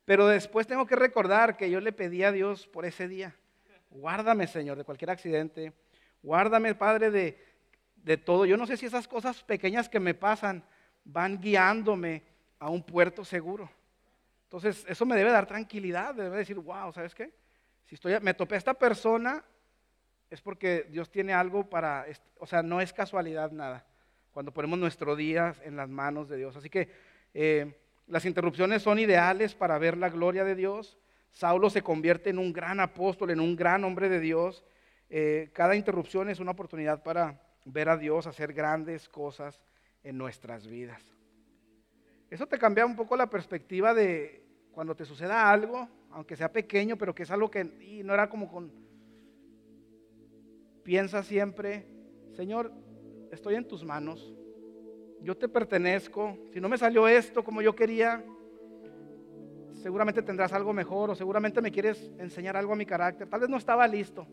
Pero 0.06 0.28
después 0.28 0.66
tengo 0.66 0.86
que 0.86 0.96
recordar 0.96 1.58
que 1.58 1.70
yo 1.70 1.80
le 1.82 1.92
pedí 1.92 2.24
a 2.24 2.32
Dios 2.32 2.68
por 2.68 2.86
ese 2.86 3.08
día, 3.08 3.36
guárdame 3.90 4.48
Señor 4.48 4.78
de 4.78 4.86
cualquier 4.86 5.10
accidente, 5.10 5.74
guárdame 6.24 6.74
Padre 6.74 7.12
de, 7.12 7.38
de 7.98 8.18
todo. 8.18 8.46
Yo 8.46 8.56
no 8.58 8.66
sé 8.66 8.78
si 8.78 8.86
esas 8.86 9.08
cosas 9.08 9.44
pequeñas 9.44 9.90
que 9.90 10.00
me 10.00 10.14
pasan 10.14 10.64
van 11.04 11.40
guiándome 11.42 12.24
a 12.60 12.70
un 12.70 12.84
puerto 12.84 13.26
seguro. 13.26 13.70
Entonces, 14.44 14.86
eso 14.88 15.06
me 15.06 15.16
debe 15.16 15.32
dar 15.32 15.48
tranquilidad, 15.48 16.14
debe 16.14 16.38
decir, 16.38 16.58
wow, 16.58 16.92
¿sabes 16.94 17.16
qué? 17.16 17.32
Si 17.86 17.96
estoy, 17.96 18.20
me 18.22 18.34
topé 18.34 18.56
a 18.56 18.58
esta 18.58 18.74
persona, 18.74 19.44
es 20.32 20.42
porque 20.42 20.88
Dios 20.90 21.12
tiene 21.12 21.34
algo 21.34 21.70
para, 21.70 22.06
o 22.40 22.48
sea, 22.48 22.64
no 22.64 22.82
es 22.82 22.94
casualidad 22.94 23.52
nada, 23.52 23.86
cuando 24.32 24.54
ponemos 24.54 24.80
nuestro 24.80 25.16
día 25.16 25.54
en 25.64 25.76
las 25.76 25.90
manos 25.90 26.30
de 26.30 26.38
Dios. 26.38 26.56
Así 26.56 26.70
que 26.70 26.90
eh, 27.34 27.76
las 28.08 28.26
interrupciones 28.26 28.82
son 28.82 28.98
ideales 28.98 29.54
para 29.54 29.78
ver 29.78 29.98
la 29.98 30.10
gloria 30.10 30.46
de 30.46 30.56
Dios. 30.56 30.98
Saulo 31.32 31.70
se 31.70 31.82
convierte 31.82 32.30
en 32.30 32.40
un 32.40 32.54
gran 32.54 32.80
apóstol, 32.80 33.32
en 33.32 33.42
un 33.42 33.58
gran 33.58 33.84
hombre 33.84 34.08
de 34.08 34.22
Dios. 34.22 34.64
Eh, 35.10 35.50
cada 35.54 35.76
interrupción 35.76 36.30
es 36.30 36.40
una 36.40 36.52
oportunidad 36.52 37.04
para 37.04 37.42
ver 37.66 37.90
a 37.90 37.98
Dios 37.98 38.26
hacer 38.26 38.54
grandes 38.54 39.10
cosas 39.10 39.60
en 40.02 40.18
nuestras 40.18 40.66
vidas. 40.66 41.04
Eso 42.30 42.48
te 42.48 42.58
cambia 42.58 42.86
un 42.86 42.96
poco 42.96 43.18
la 43.18 43.30
perspectiva 43.30 43.94
de 43.94 44.42
cuando 44.72 44.96
te 44.96 45.04
suceda 45.04 45.52
algo, 45.52 45.90
aunque 46.12 46.38
sea 46.38 46.50
pequeño, 46.50 46.98
pero 46.98 47.14
que 47.14 47.24
es 47.24 47.32
algo 47.32 47.52
que 47.52 47.60
y 47.82 48.02
no 48.04 48.14
era 48.14 48.30
como 48.30 48.50
con... 48.50 48.91
Piensa 50.84 51.22
siempre, 51.22 51.86
Señor, 52.34 52.72
estoy 53.32 53.56
en 53.56 53.68
tus 53.68 53.86
manos, 53.86 54.34
yo 55.22 55.38
te 55.38 55.48
pertenezco, 55.48 56.36
si 56.52 56.60
no 56.60 56.68
me 56.68 56.78
salió 56.78 57.08
esto 57.08 57.44
como 57.44 57.62
yo 57.62 57.76
quería, 57.76 58.26
seguramente 59.76 60.24
tendrás 60.24 60.54
algo 60.54 60.74
mejor 60.74 61.12
o 61.12 61.16
seguramente 61.16 61.62
me 61.62 61.72
quieres 61.72 62.12
enseñar 62.18 62.58
algo 62.58 62.74
a 62.74 62.76
mi 62.76 62.86
carácter, 62.86 63.30
tal 63.30 63.42
vez 63.42 63.50
no 63.50 63.58
estaba 63.58 63.88
listo, 63.88 64.26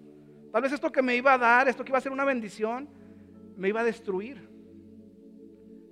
tal 0.50 0.62
vez 0.62 0.72
esto 0.72 0.90
que 0.90 1.02
me 1.02 1.16
iba 1.16 1.34
a 1.34 1.38
dar, 1.38 1.68
esto 1.68 1.84
que 1.84 1.90
iba 1.90 1.98
a 1.98 2.02
ser 2.02 2.12
una 2.12 2.24
bendición, 2.24 2.88
me 3.56 3.68
iba 3.68 3.80
a 3.80 3.84
destruir. 3.84 4.48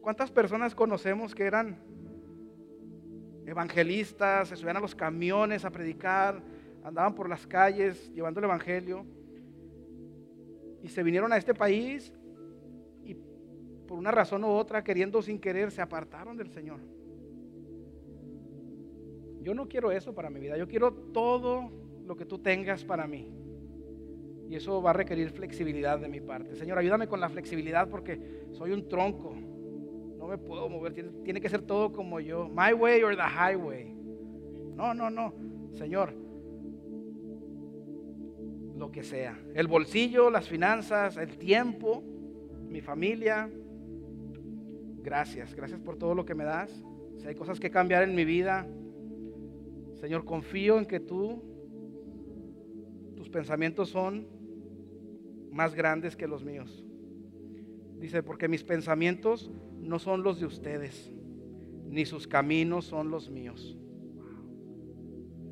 ¿Cuántas 0.00 0.30
personas 0.30 0.74
conocemos 0.74 1.34
que 1.34 1.42
eran 1.42 1.78
evangelistas, 3.44 4.48
se 4.48 4.56
subían 4.56 4.78
a 4.78 4.80
los 4.80 4.94
camiones 4.94 5.64
a 5.64 5.70
predicar, 5.70 6.40
andaban 6.82 7.14
por 7.14 7.28
las 7.28 7.46
calles 7.46 8.10
llevando 8.14 8.40
el 8.40 8.44
evangelio 8.44 9.04
y 10.86 10.88
se 10.88 11.02
vinieron 11.02 11.32
a 11.32 11.36
este 11.36 11.52
país 11.52 12.12
y 13.02 13.14
por 13.88 13.98
una 13.98 14.12
razón 14.12 14.44
u 14.44 14.50
otra, 14.50 14.84
queriendo 14.84 15.20
sin 15.20 15.40
querer, 15.40 15.72
se 15.72 15.82
apartaron 15.82 16.36
del 16.36 16.48
Señor? 16.48 16.78
Yo 19.42 19.52
no 19.52 19.66
quiero 19.66 19.90
eso 19.90 20.14
para 20.14 20.30
mi 20.30 20.38
vida, 20.38 20.56
yo 20.56 20.68
quiero 20.68 20.92
todo 20.92 21.72
lo 22.06 22.16
que 22.16 22.24
tú 22.24 22.38
tengas 22.38 22.84
para 22.84 23.08
mí. 23.08 23.28
Y 24.48 24.54
eso 24.54 24.80
va 24.80 24.90
a 24.90 24.92
requerir 24.92 25.30
flexibilidad 25.30 25.98
de 25.98 26.08
mi 26.08 26.20
parte. 26.20 26.54
Señor, 26.54 26.78
ayúdame 26.78 27.08
con 27.08 27.18
la 27.18 27.28
flexibilidad 27.28 27.88
porque 27.88 28.46
soy 28.52 28.70
un 28.70 28.88
tronco. 28.88 29.34
No 30.18 30.28
me 30.28 30.38
puedo 30.38 30.68
mover. 30.68 30.92
Tiene, 31.24 31.40
que 31.40 31.48
ser 31.48 31.62
todo 31.62 31.90
como 31.90 32.20
yo. 32.20 32.48
My 32.48 32.72
way 32.72 33.02
or 33.02 33.16
the 33.16 33.22
highway. 33.22 33.92
No, 34.76 34.94
no, 34.94 35.10
no. 35.10 35.34
Señor, 35.74 36.14
lo 38.76 38.92
que 38.92 39.02
sea. 39.02 39.38
El 39.54 39.66
bolsillo, 39.66 40.30
las 40.30 40.48
finanzas, 40.48 41.16
el 41.16 41.38
tiempo, 41.38 42.02
mi 42.68 42.80
familia. 42.80 43.50
Gracias, 45.02 45.54
gracias 45.54 45.80
por 45.80 45.96
todo 45.96 46.14
lo 46.14 46.26
que 46.26 46.34
me 46.34 46.44
das. 46.44 46.70
Si 47.16 47.26
hay 47.26 47.34
cosas 47.34 47.58
que 47.58 47.70
cambiar 47.70 48.02
en 48.02 48.14
mi 48.14 48.24
vida, 48.24 48.66
Señor, 49.94 50.24
confío 50.24 50.78
en 50.78 50.84
que 50.84 51.00
tú, 51.00 51.42
tus 53.16 53.30
pensamientos 53.30 53.88
son 53.88 54.26
más 55.50 55.74
grandes 55.74 56.16
que 56.16 56.26
los 56.26 56.44
míos. 56.44 56.84
Dice, 57.98 58.22
porque 58.22 58.46
mis 58.46 58.62
pensamientos 58.62 59.50
no 59.80 59.98
son 59.98 60.22
los 60.22 60.38
de 60.38 60.46
ustedes, 60.46 61.10
ni 61.88 62.04
sus 62.04 62.26
caminos 62.26 62.84
son 62.84 63.10
los 63.10 63.30
míos. 63.30 63.78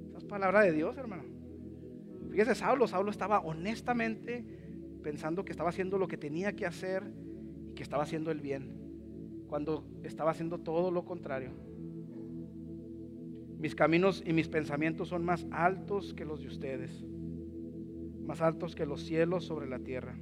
Esa 0.08 0.18
es 0.18 0.24
palabra 0.24 0.60
de 0.60 0.72
Dios, 0.72 0.98
hermano. 0.98 1.33
Fíjese, 2.34 2.56
Saulo, 2.56 2.88
Saulo 2.88 3.12
estaba 3.12 3.38
honestamente 3.38 4.44
pensando 5.04 5.44
que 5.44 5.52
estaba 5.52 5.70
haciendo 5.70 5.98
lo 5.98 6.08
que 6.08 6.16
tenía 6.16 6.56
que 6.56 6.66
hacer 6.66 7.04
y 7.70 7.74
que 7.74 7.84
estaba 7.84 8.02
haciendo 8.02 8.32
el 8.32 8.40
bien, 8.40 8.74
cuando 9.46 9.86
estaba 10.02 10.32
haciendo 10.32 10.58
todo 10.58 10.90
lo 10.90 11.04
contrario. 11.04 11.52
Mis 13.58 13.76
caminos 13.76 14.20
y 14.26 14.32
mis 14.32 14.48
pensamientos 14.48 15.08
son 15.08 15.24
más 15.24 15.46
altos 15.52 16.12
que 16.12 16.24
los 16.24 16.40
de 16.40 16.48
ustedes 16.48 17.04
más 18.24 18.40
altos 18.40 18.74
que 18.74 18.86
los 18.86 19.02
cielos 19.02 19.44
sobre 19.44 19.68
la 19.68 19.78
tierra. 19.78 20.16